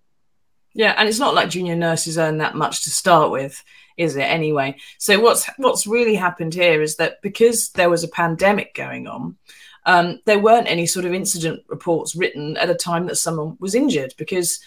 Yeah, 0.74 0.96
and 0.98 1.08
it's 1.08 1.20
not 1.20 1.36
like 1.36 1.50
junior 1.50 1.76
nurses 1.76 2.18
earn 2.18 2.40
that 2.40 2.56
much 2.56 2.84
to 2.84 2.90
start 2.90 3.32
with 3.32 3.64
is 3.98 4.16
it 4.16 4.22
anyway? 4.24 4.76
So 4.98 5.20
what's 5.20 5.50
what's 5.58 5.88
really 5.88 6.16
happened 6.16 6.54
here 6.54 6.82
is 6.82 6.96
that 6.98 7.22
because 7.22 7.70
there 7.72 7.90
was 7.90 8.04
a 8.04 8.08
pandemic 8.08 8.74
going 8.74 9.08
on, 9.08 9.38
um, 9.86 10.20
there 10.26 10.40
weren't 10.40 10.70
any 10.70 10.86
sort 10.86 11.06
of 11.06 11.14
incident 11.14 11.64
reports 11.68 12.16
written 12.16 12.58
at 12.58 12.70
a 12.70 12.76
time 12.76 13.06
that 13.08 13.18
someone 13.18 13.58
was 13.60 13.76
injured 13.76 14.14
because 14.18 14.60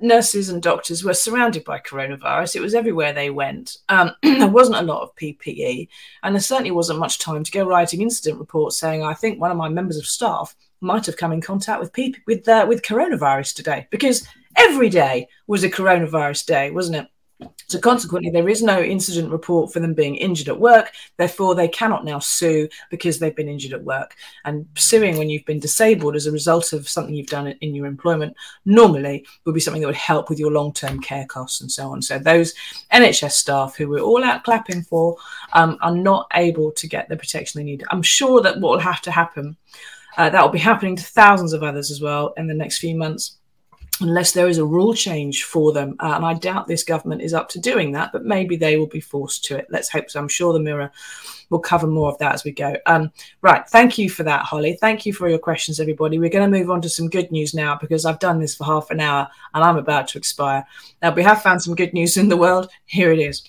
nurses 0.00 0.48
and 0.48 0.62
doctors 0.62 1.04
were 1.04 1.14
surrounded 1.14 1.64
by 1.64 1.78
coronavirus. 1.78 2.56
It 2.56 2.60
was 2.60 2.74
everywhere 2.74 3.12
they 3.12 3.30
went. 3.30 3.78
Um, 3.88 4.12
there 4.22 4.48
wasn't 4.48 4.78
a 4.78 4.82
lot 4.82 5.02
of 5.02 5.14
PPE, 5.16 5.88
and 6.22 6.34
there 6.34 6.40
certainly 6.40 6.70
wasn't 6.70 6.98
much 6.98 7.18
time 7.18 7.44
to 7.44 7.50
go 7.50 7.66
writing 7.66 8.02
incident 8.02 8.38
reports 8.38 8.78
saying, 8.78 9.02
"I 9.02 9.14
think 9.14 9.40
one 9.40 9.50
of 9.50 9.56
my 9.56 9.68
members 9.68 9.96
of 9.96 10.06
staff 10.06 10.54
might 10.80 11.06
have 11.06 11.16
come 11.16 11.32
in 11.32 11.40
contact 11.40 11.80
with 11.80 11.92
people 11.92 12.20
with 12.26 12.46
uh, 12.48 12.66
with 12.68 12.82
coronavirus 12.82 13.54
today," 13.54 13.86
because 13.90 14.26
every 14.56 14.88
day 14.88 15.28
was 15.46 15.64
a 15.64 15.70
coronavirus 15.70 16.46
day, 16.46 16.70
wasn't 16.70 16.96
it? 16.96 17.08
So 17.68 17.78
consequently, 17.78 18.30
there 18.30 18.48
is 18.48 18.62
no 18.62 18.80
incident 18.80 19.30
report 19.30 19.72
for 19.72 19.80
them 19.80 19.92
being 19.92 20.16
injured 20.16 20.48
at 20.48 20.58
work. 20.58 20.92
Therefore, 21.16 21.54
they 21.54 21.68
cannot 21.68 22.04
now 22.04 22.18
sue 22.18 22.68
because 22.90 23.18
they've 23.18 23.34
been 23.34 23.48
injured 23.48 23.72
at 23.72 23.84
work. 23.84 24.14
And 24.44 24.66
suing 24.76 25.18
when 25.18 25.28
you've 25.28 25.44
been 25.44 25.60
disabled 25.60 26.16
as 26.16 26.26
a 26.26 26.32
result 26.32 26.72
of 26.72 26.88
something 26.88 27.14
you've 27.14 27.26
done 27.26 27.48
in 27.48 27.74
your 27.74 27.86
employment 27.86 28.36
normally 28.64 29.26
would 29.44 29.54
be 29.54 29.60
something 29.60 29.82
that 29.82 29.88
would 29.88 29.96
help 29.96 30.30
with 30.30 30.38
your 30.38 30.52
long-term 30.52 31.00
care 31.00 31.26
costs 31.26 31.60
and 31.60 31.70
so 31.70 31.90
on. 31.90 32.00
So 32.00 32.18
those 32.18 32.54
NHS 32.92 33.32
staff 33.32 33.76
who 33.76 33.88
we're 33.88 34.00
all 34.00 34.24
out 34.24 34.44
clapping 34.44 34.82
for 34.82 35.16
um, 35.52 35.76
are 35.82 35.94
not 35.94 36.28
able 36.34 36.72
to 36.72 36.88
get 36.88 37.08
the 37.08 37.16
protection 37.16 37.58
they 37.58 37.64
need. 37.64 37.84
I'm 37.90 38.02
sure 38.02 38.40
that 38.42 38.60
what 38.60 38.70
will 38.70 38.78
have 38.78 39.02
to 39.02 39.10
happen, 39.10 39.56
uh, 40.16 40.30
that 40.30 40.40
will 40.40 40.50
be 40.50 40.58
happening 40.58 40.96
to 40.96 41.04
thousands 41.04 41.52
of 41.52 41.62
others 41.62 41.90
as 41.90 42.00
well 42.00 42.32
in 42.36 42.46
the 42.46 42.54
next 42.54 42.78
few 42.78 42.96
months 42.96 43.36
unless 44.00 44.32
there 44.32 44.48
is 44.48 44.58
a 44.58 44.64
rule 44.64 44.94
change 44.94 45.44
for 45.44 45.72
them. 45.72 45.96
Uh, 46.00 46.12
and 46.16 46.24
I 46.24 46.34
doubt 46.34 46.66
this 46.66 46.84
government 46.84 47.22
is 47.22 47.34
up 47.34 47.48
to 47.50 47.60
doing 47.60 47.92
that, 47.92 48.12
but 48.12 48.24
maybe 48.24 48.56
they 48.56 48.76
will 48.76 48.86
be 48.86 49.00
forced 49.00 49.44
to 49.46 49.56
it. 49.56 49.66
Let's 49.70 49.88
hope 49.88 50.10
so. 50.10 50.20
I'm 50.20 50.28
sure 50.28 50.52
the 50.52 50.60
Mirror 50.60 50.90
will 51.50 51.58
cover 51.60 51.86
more 51.86 52.10
of 52.10 52.18
that 52.18 52.34
as 52.34 52.44
we 52.44 52.50
go. 52.50 52.76
Um, 52.86 53.10
right. 53.40 53.66
Thank 53.68 53.98
you 53.98 54.10
for 54.10 54.22
that, 54.24 54.44
Hollie. 54.44 54.76
Thank 54.80 55.06
you 55.06 55.12
for 55.12 55.28
your 55.28 55.38
questions, 55.38 55.80
everybody. 55.80 56.18
We're 56.18 56.30
going 56.30 56.50
to 56.50 56.58
move 56.58 56.70
on 56.70 56.82
to 56.82 56.88
some 56.88 57.08
good 57.08 57.30
news 57.30 57.54
now 57.54 57.76
because 57.80 58.04
I've 58.04 58.18
done 58.18 58.40
this 58.40 58.54
for 58.54 58.64
half 58.64 58.90
an 58.90 59.00
hour 59.00 59.28
and 59.54 59.64
I'm 59.64 59.76
about 59.76 60.08
to 60.08 60.18
expire. 60.18 60.66
Now, 61.02 61.14
we 61.14 61.22
have 61.22 61.42
found 61.42 61.62
some 61.62 61.74
good 61.74 61.94
news 61.94 62.16
in 62.16 62.28
the 62.28 62.36
world. 62.36 62.68
Here 62.86 63.12
it 63.12 63.18
is. 63.18 63.42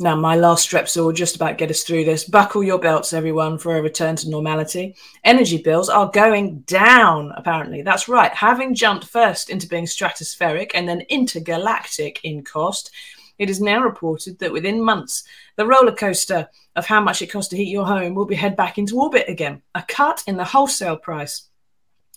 Now, 0.00 0.16
my 0.16 0.34
last 0.34 0.68
Strepsil 0.68 1.04
will 1.04 1.12
just 1.12 1.36
about 1.36 1.56
get 1.56 1.70
us 1.70 1.84
through 1.84 2.04
this. 2.04 2.24
Buckle 2.24 2.64
your 2.64 2.80
belts, 2.80 3.12
everyone, 3.12 3.58
for 3.58 3.76
a 3.76 3.82
return 3.82 4.16
to 4.16 4.28
normality. 4.28 4.96
Energy 5.22 5.58
bills 5.58 5.88
are 5.88 6.10
going 6.10 6.60
down, 6.62 7.32
apparently. 7.36 7.82
That's 7.82 8.08
right. 8.08 8.34
Having 8.34 8.74
jumped 8.74 9.04
first 9.04 9.50
into 9.50 9.68
being 9.68 9.84
stratospheric 9.84 10.72
and 10.74 10.88
then 10.88 11.02
intergalactic 11.02 12.18
in 12.24 12.42
cost, 12.42 12.90
it 13.38 13.48
is 13.48 13.60
now 13.60 13.82
reported 13.82 14.36
that 14.40 14.52
within 14.52 14.82
months, 14.82 15.22
the 15.54 15.66
roller 15.66 15.94
coaster 15.94 16.48
of 16.74 16.86
how 16.86 17.00
much 17.00 17.22
it 17.22 17.28
costs 17.28 17.50
to 17.50 17.56
heat 17.56 17.68
your 17.68 17.86
home 17.86 18.16
will 18.16 18.26
be 18.26 18.34
head 18.34 18.56
back 18.56 18.78
into 18.78 19.00
orbit 19.00 19.28
again. 19.28 19.62
A 19.76 19.84
cut 19.86 20.24
in 20.26 20.36
the 20.36 20.44
wholesale 20.44 20.96
price 20.96 21.48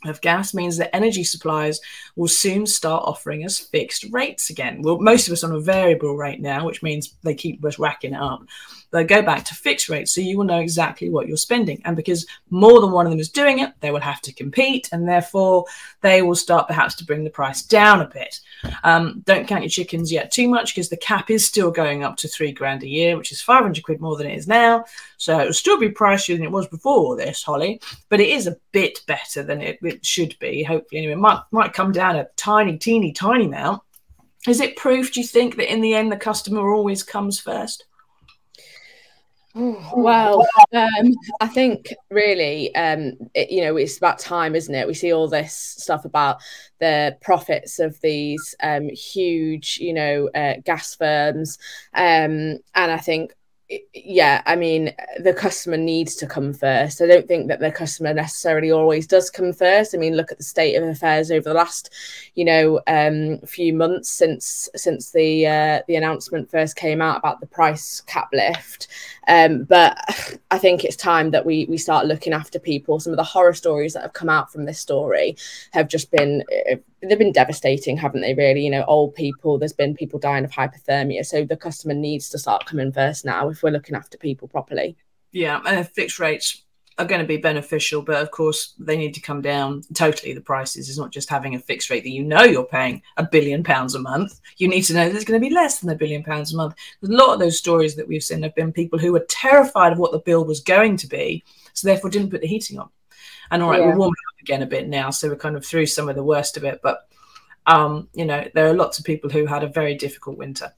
of 0.05 0.21
gas 0.21 0.53
means 0.53 0.77
that 0.77 0.95
energy 0.95 1.23
suppliers 1.23 1.81
will 2.15 2.27
soon 2.27 2.65
start 2.67 3.03
offering 3.05 3.43
us 3.43 3.57
fixed 3.57 4.05
rates 4.11 4.49
again. 4.49 4.81
Well, 4.81 4.99
most 4.99 5.27
of 5.27 5.33
us 5.33 5.43
on 5.43 5.51
a 5.51 5.59
variable 5.59 6.15
rate 6.15 6.39
now, 6.39 6.65
which 6.65 6.83
means 6.83 7.15
they 7.23 7.33
keep 7.33 7.63
us 7.65 7.79
racking 7.79 8.13
it 8.13 8.21
up 8.21 8.43
they'll 8.91 9.05
go 9.05 9.21
back 9.21 9.43
to 9.45 9.55
fixed 9.55 9.89
rates. 9.89 10.13
So 10.13 10.21
you 10.21 10.37
will 10.37 10.45
know 10.45 10.59
exactly 10.59 11.09
what 11.09 11.27
you're 11.27 11.37
spending. 11.37 11.81
And 11.85 11.95
because 11.95 12.25
more 12.49 12.79
than 12.79 12.91
one 12.91 13.05
of 13.05 13.11
them 13.11 13.19
is 13.19 13.29
doing 13.29 13.59
it, 13.59 13.73
they 13.81 13.91
will 13.91 13.99
have 13.99 14.21
to 14.21 14.33
compete. 14.33 14.89
And 14.91 15.07
therefore, 15.07 15.65
they 16.01 16.21
will 16.21 16.35
start 16.35 16.67
perhaps 16.67 16.95
to 16.95 17.05
bring 17.05 17.23
the 17.23 17.29
price 17.29 17.61
down 17.61 18.01
a 18.01 18.07
bit. 18.07 18.39
Um, 18.83 19.21
don't 19.25 19.47
count 19.47 19.63
your 19.63 19.69
chickens 19.69 20.11
yet 20.11 20.31
too 20.31 20.47
much 20.47 20.73
because 20.73 20.89
the 20.89 20.97
cap 20.97 21.29
is 21.29 21.45
still 21.45 21.71
going 21.71 22.03
up 22.03 22.17
to 22.17 22.27
three 22.27 22.51
grand 22.51 22.83
a 22.83 22.87
year, 22.87 23.17
which 23.17 23.31
is 23.31 23.41
500 23.41 23.83
quid 23.83 24.01
more 24.01 24.17
than 24.17 24.27
it 24.27 24.37
is 24.37 24.47
now. 24.47 24.85
So 25.17 25.39
it'll 25.39 25.53
still 25.53 25.79
be 25.79 25.89
pricier 25.89 26.35
than 26.35 26.45
it 26.45 26.51
was 26.51 26.67
before 26.67 27.17
this, 27.17 27.43
Hollie, 27.43 27.81
but 28.09 28.19
it 28.19 28.29
is 28.29 28.47
a 28.47 28.57
bit 28.71 28.99
better 29.07 29.43
than 29.43 29.61
it, 29.61 29.79
it 29.81 30.05
should 30.05 30.37
be. 30.39 30.63
Hopefully, 30.63 30.99
anyway, 30.99 31.13
it 31.13 31.17
might, 31.17 31.41
might 31.51 31.73
come 31.73 31.91
down 31.91 32.15
a 32.15 32.27
tiny, 32.35 32.77
teeny, 32.77 33.11
tiny 33.11 33.45
amount. 33.45 33.81
Is 34.47 34.61
it 34.61 34.77
proof, 34.77 35.11
do 35.11 35.19
you 35.19 35.27
think, 35.27 35.57
that 35.57 35.71
in 35.71 35.81
the 35.81 35.95
end 35.95 36.11
the 36.11 36.17
customer 36.17 36.73
always 36.73 37.03
comes 37.03 37.39
first? 37.39 37.85
well, 39.95 40.47
um, 40.73 41.15
I 41.41 41.47
think 41.47 41.93
really, 42.11 42.73
um, 42.75 43.17
it, 43.33 43.49
you 43.49 43.61
know, 43.61 43.75
it's 43.75 43.97
about 43.97 44.19
time, 44.19 44.55
isn't 44.55 44.73
it? 44.73 44.87
We 44.87 44.93
see 44.93 45.11
all 45.11 45.27
this 45.27 45.53
stuff 45.55 46.05
about 46.05 46.37
the 46.79 47.17
profits 47.21 47.79
of 47.79 47.99
these 48.01 48.55
um, 48.61 48.89
huge, 48.89 49.79
you 49.81 49.93
know, 49.93 50.29
uh, 50.35 50.55
gas 50.63 50.93
firms, 50.93 51.57
um, 51.95 52.59
and 52.75 52.91
I 52.91 52.97
think 52.97 53.33
yeah, 53.93 54.41
I 54.45 54.55
mean, 54.55 54.93
the 55.19 55.33
customer 55.33 55.75
needs 55.75 56.15
to 56.15 56.27
come 56.27 56.53
first. 56.53 57.01
I 57.01 57.07
don't 57.07 57.27
think 57.27 57.49
that 57.49 57.59
the 57.59 57.71
customer 57.71 58.13
necessarily 58.13 58.71
always 58.71 59.07
does 59.07 59.29
come 59.29 59.51
first. 59.51 59.93
I 59.93 59.97
mean, 59.97 60.15
look 60.15 60.31
at 60.31 60.37
the 60.37 60.43
state 60.43 60.75
of 60.75 60.87
affairs 60.87 61.31
over 61.31 61.49
the 61.49 61.53
last, 61.53 61.93
you 62.35 62.45
know, 62.45 62.79
um, 62.87 63.39
few 63.39 63.73
months 63.73 64.09
since 64.09 64.69
since 64.75 65.11
the 65.11 65.47
uh, 65.47 65.81
the 65.87 65.95
announcement 65.95 66.49
first 66.49 66.77
came 66.77 67.01
out 67.01 67.17
about 67.17 67.41
the 67.41 67.47
price 67.47 68.01
cap 68.01 68.29
lift. 68.31 68.87
Um, 69.27 69.63
but 69.63 69.97
I 70.51 70.57
think 70.57 70.83
it's 70.83 70.95
time 70.95 71.31
that 71.31 71.45
we 71.45 71.65
we 71.65 71.77
start 71.77 72.05
looking 72.05 72.33
after 72.33 72.59
people. 72.59 72.99
Some 72.99 73.13
of 73.13 73.17
the 73.17 73.23
horror 73.23 73.53
stories 73.53 73.93
that 73.93 74.03
have 74.03 74.13
come 74.13 74.29
out 74.29 74.51
from 74.51 74.65
this 74.65 74.79
story 74.79 75.37
have 75.73 75.87
just 75.87 76.11
been 76.11 76.43
uh, 76.71 76.75
they've 77.01 77.19
been 77.19 77.31
devastating, 77.31 77.97
haven't 77.97 78.21
they? 78.21 78.33
Really, 78.33 78.63
you 78.63 78.71
know, 78.71 78.85
old 78.85 79.15
people. 79.15 79.57
There's 79.57 79.73
been 79.73 79.95
people 79.95 80.19
dying 80.19 80.45
of 80.45 80.51
hypothermia. 80.51 81.25
So 81.25 81.45
the 81.45 81.57
customer 81.57 81.93
needs 81.93 82.29
to 82.29 82.39
start 82.39 82.65
coming 82.65 82.91
first 82.91 83.25
now 83.25 83.49
if 83.49 83.63
we're 83.63 83.71
looking 83.71 83.95
after 83.95 84.17
people 84.17 84.47
properly. 84.47 84.95
Yeah, 85.31 85.61
and 85.65 85.87
fixed 85.89 86.19
rates 86.19 86.63
are 86.99 87.05
going 87.05 87.21
to 87.21 87.27
be 87.27 87.37
beneficial, 87.37 88.01
but 88.01 88.21
of 88.21 88.31
course 88.31 88.73
they 88.79 88.97
need 88.97 89.13
to 89.13 89.21
come 89.21 89.41
down 89.41 89.83
totally. 89.93 90.33
The 90.33 90.41
prices 90.41 90.89
is 90.89 90.97
not 90.97 91.11
just 91.11 91.29
having 91.29 91.53
a 91.53 91.59
fixed 91.59 91.89
rate 91.89 92.03
that 92.03 92.09
you 92.09 92.23
know 92.23 92.43
you're 92.43 92.65
paying 92.65 93.01
a 93.17 93.23
billion 93.23 93.63
pounds 93.63 93.93
a 93.93 93.99
month. 93.99 94.39
You 94.57 94.67
need 94.67 94.81
to 94.83 94.93
know 94.93 95.07
there's 95.07 95.25
going 95.25 95.39
to 95.39 95.47
be 95.47 95.53
less 95.53 95.79
than 95.79 95.91
a 95.91 95.95
billion 95.95 96.23
pounds 96.23 96.53
a 96.53 96.57
month. 96.57 96.73
A 97.03 97.07
lot 97.07 97.33
of 97.33 97.39
those 97.39 97.57
stories 97.57 97.95
that 97.95 98.07
we've 98.07 98.23
seen 98.23 98.41
have 98.43 98.55
been 98.55 98.73
people 98.73 98.97
who 98.97 99.13
were 99.13 99.25
terrified 99.29 99.91
of 99.91 99.99
what 99.99 100.11
the 100.11 100.19
bill 100.19 100.43
was 100.43 100.59
going 100.59 100.97
to 100.97 101.07
be, 101.07 101.43
so 101.73 101.87
therefore 101.87 102.09
didn't 102.09 102.31
put 102.31 102.41
the 102.41 102.47
heating 102.47 102.79
on. 102.79 102.89
And 103.51 103.61
all 103.61 103.69
right, 103.69 103.79
yeah. 103.79 103.87
we're 103.87 103.97
warming 103.97 104.15
up 104.33 104.41
again 104.41 104.63
a 104.63 104.67
bit 104.67 104.87
now, 104.87 105.11
so 105.11 105.29
we're 105.29 105.35
kind 105.35 105.55
of 105.55 105.65
through 105.65 105.85
some 105.85 106.09
of 106.09 106.15
the 106.15 106.23
worst 106.23 106.57
of 106.57 106.63
it. 106.63 106.79
But 106.81 107.07
um, 107.67 108.09
you 108.13 108.25
know, 108.25 108.47
there 108.55 108.67
are 108.67 108.73
lots 108.73 108.97
of 108.97 109.05
people 109.05 109.29
who 109.29 109.45
had 109.45 109.63
a 109.63 109.67
very 109.67 109.93
difficult 109.93 110.37
winter. 110.37 110.73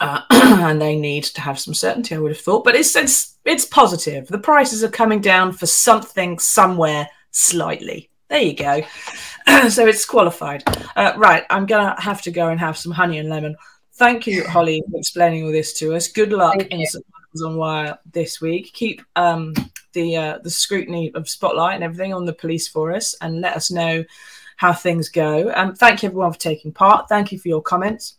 Uh, 0.00 0.20
and 0.30 0.80
they 0.80 0.96
need 0.96 1.24
to 1.24 1.40
have 1.40 1.58
some 1.58 1.74
certainty. 1.74 2.14
I 2.14 2.18
would 2.18 2.32
have 2.32 2.40
thought, 2.40 2.64
but 2.64 2.74
it's 2.74 2.94
it's 2.96 3.36
it's 3.44 3.64
positive. 3.64 4.26
The 4.28 4.38
prices 4.38 4.84
are 4.84 4.90
coming 4.90 5.20
down 5.20 5.52
for 5.52 5.66
something 5.66 6.38
somewhere 6.38 7.08
slightly. 7.30 8.10
There 8.28 8.42
you 8.42 8.54
go. 8.54 8.82
so 9.68 9.86
it's 9.86 10.04
qualified. 10.04 10.64
Uh, 10.96 11.14
right, 11.16 11.44
I'm 11.50 11.66
gonna 11.66 12.00
have 12.00 12.22
to 12.22 12.30
go 12.30 12.48
and 12.48 12.60
have 12.60 12.76
some 12.76 12.92
honey 12.92 13.18
and 13.18 13.28
lemon. 13.28 13.56
Thank 13.94 14.26
you, 14.26 14.44
Hollie, 14.46 14.82
for 14.90 14.98
explaining 14.98 15.44
all 15.44 15.52
this 15.52 15.78
to 15.78 15.94
us. 15.94 16.08
Good 16.08 16.32
luck 16.32 16.60
in 16.70 16.84
on 17.42 17.56
Wyre 17.56 17.98
this 18.12 18.40
week. 18.40 18.72
Keep 18.72 19.02
um, 19.16 19.54
the 19.92 20.16
uh, 20.16 20.38
the 20.42 20.50
scrutiny 20.50 21.12
of 21.14 21.28
Spotlight 21.28 21.76
and 21.76 21.84
everything 21.84 22.14
on 22.14 22.24
the 22.24 22.32
police 22.32 22.68
for 22.68 22.92
us, 22.92 23.14
and 23.20 23.40
let 23.40 23.56
us 23.56 23.70
know 23.70 24.04
how 24.56 24.72
things 24.72 25.08
go. 25.08 25.48
And 25.50 25.70
um, 25.70 25.74
thank 25.74 26.02
you 26.02 26.08
everyone 26.08 26.32
for 26.32 26.38
taking 26.38 26.72
part. 26.72 27.08
Thank 27.08 27.32
you 27.32 27.38
for 27.38 27.48
your 27.48 27.62
comments. 27.62 28.15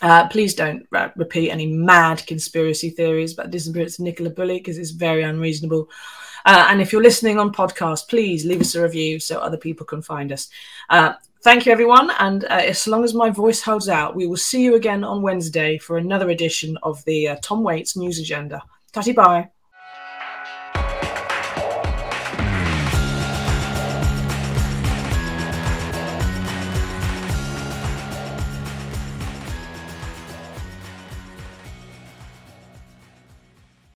Uh, 0.00 0.28
please 0.28 0.54
don't 0.54 0.86
uh, 0.94 1.08
repeat 1.16 1.50
any 1.50 1.66
mad 1.66 2.24
conspiracy 2.26 2.90
theories 2.90 3.32
about 3.32 3.46
the 3.46 3.52
disappearance 3.52 3.98
of 3.98 4.04
Nicola 4.04 4.30
Bulley 4.30 4.58
because 4.58 4.78
it's 4.78 4.90
very 4.90 5.22
unreasonable. 5.22 5.88
Uh, 6.44 6.66
and 6.68 6.80
if 6.80 6.92
you're 6.92 7.02
listening 7.02 7.38
on 7.38 7.52
podcast, 7.52 8.08
please 8.08 8.44
leave 8.44 8.60
us 8.60 8.74
a 8.74 8.82
review 8.82 9.18
so 9.18 9.38
other 9.38 9.56
people 9.56 9.84
can 9.84 10.00
find 10.00 10.30
us. 10.32 10.48
Uh, 10.88 11.14
thank 11.42 11.66
you, 11.66 11.72
everyone. 11.72 12.10
And 12.20 12.44
uh, 12.44 12.62
as 12.64 12.86
long 12.86 13.04
as 13.04 13.12
my 13.12 13.30
voice 13.30 13.60
holds 13.60 13.88
out, 13.88 14.14
we 14.14 14.26
will 14.26 14.36
see 14.36 14.62
you 14.62 14.76
again 14.76 15.02
on 15.02 15.22
Wednesday 15.22 15.78
for 15.78 15.98
another 15.98 16.30
edition 16.30 16.78
of 16.82 17.04
the 17.04 17.36
Tom 17.42 17.64
Waits 17.64 17.96
News 17.96 18.20
Agenda. 18.20 18.62
Tatty 18.92 19.12
bye. 19.12 19.50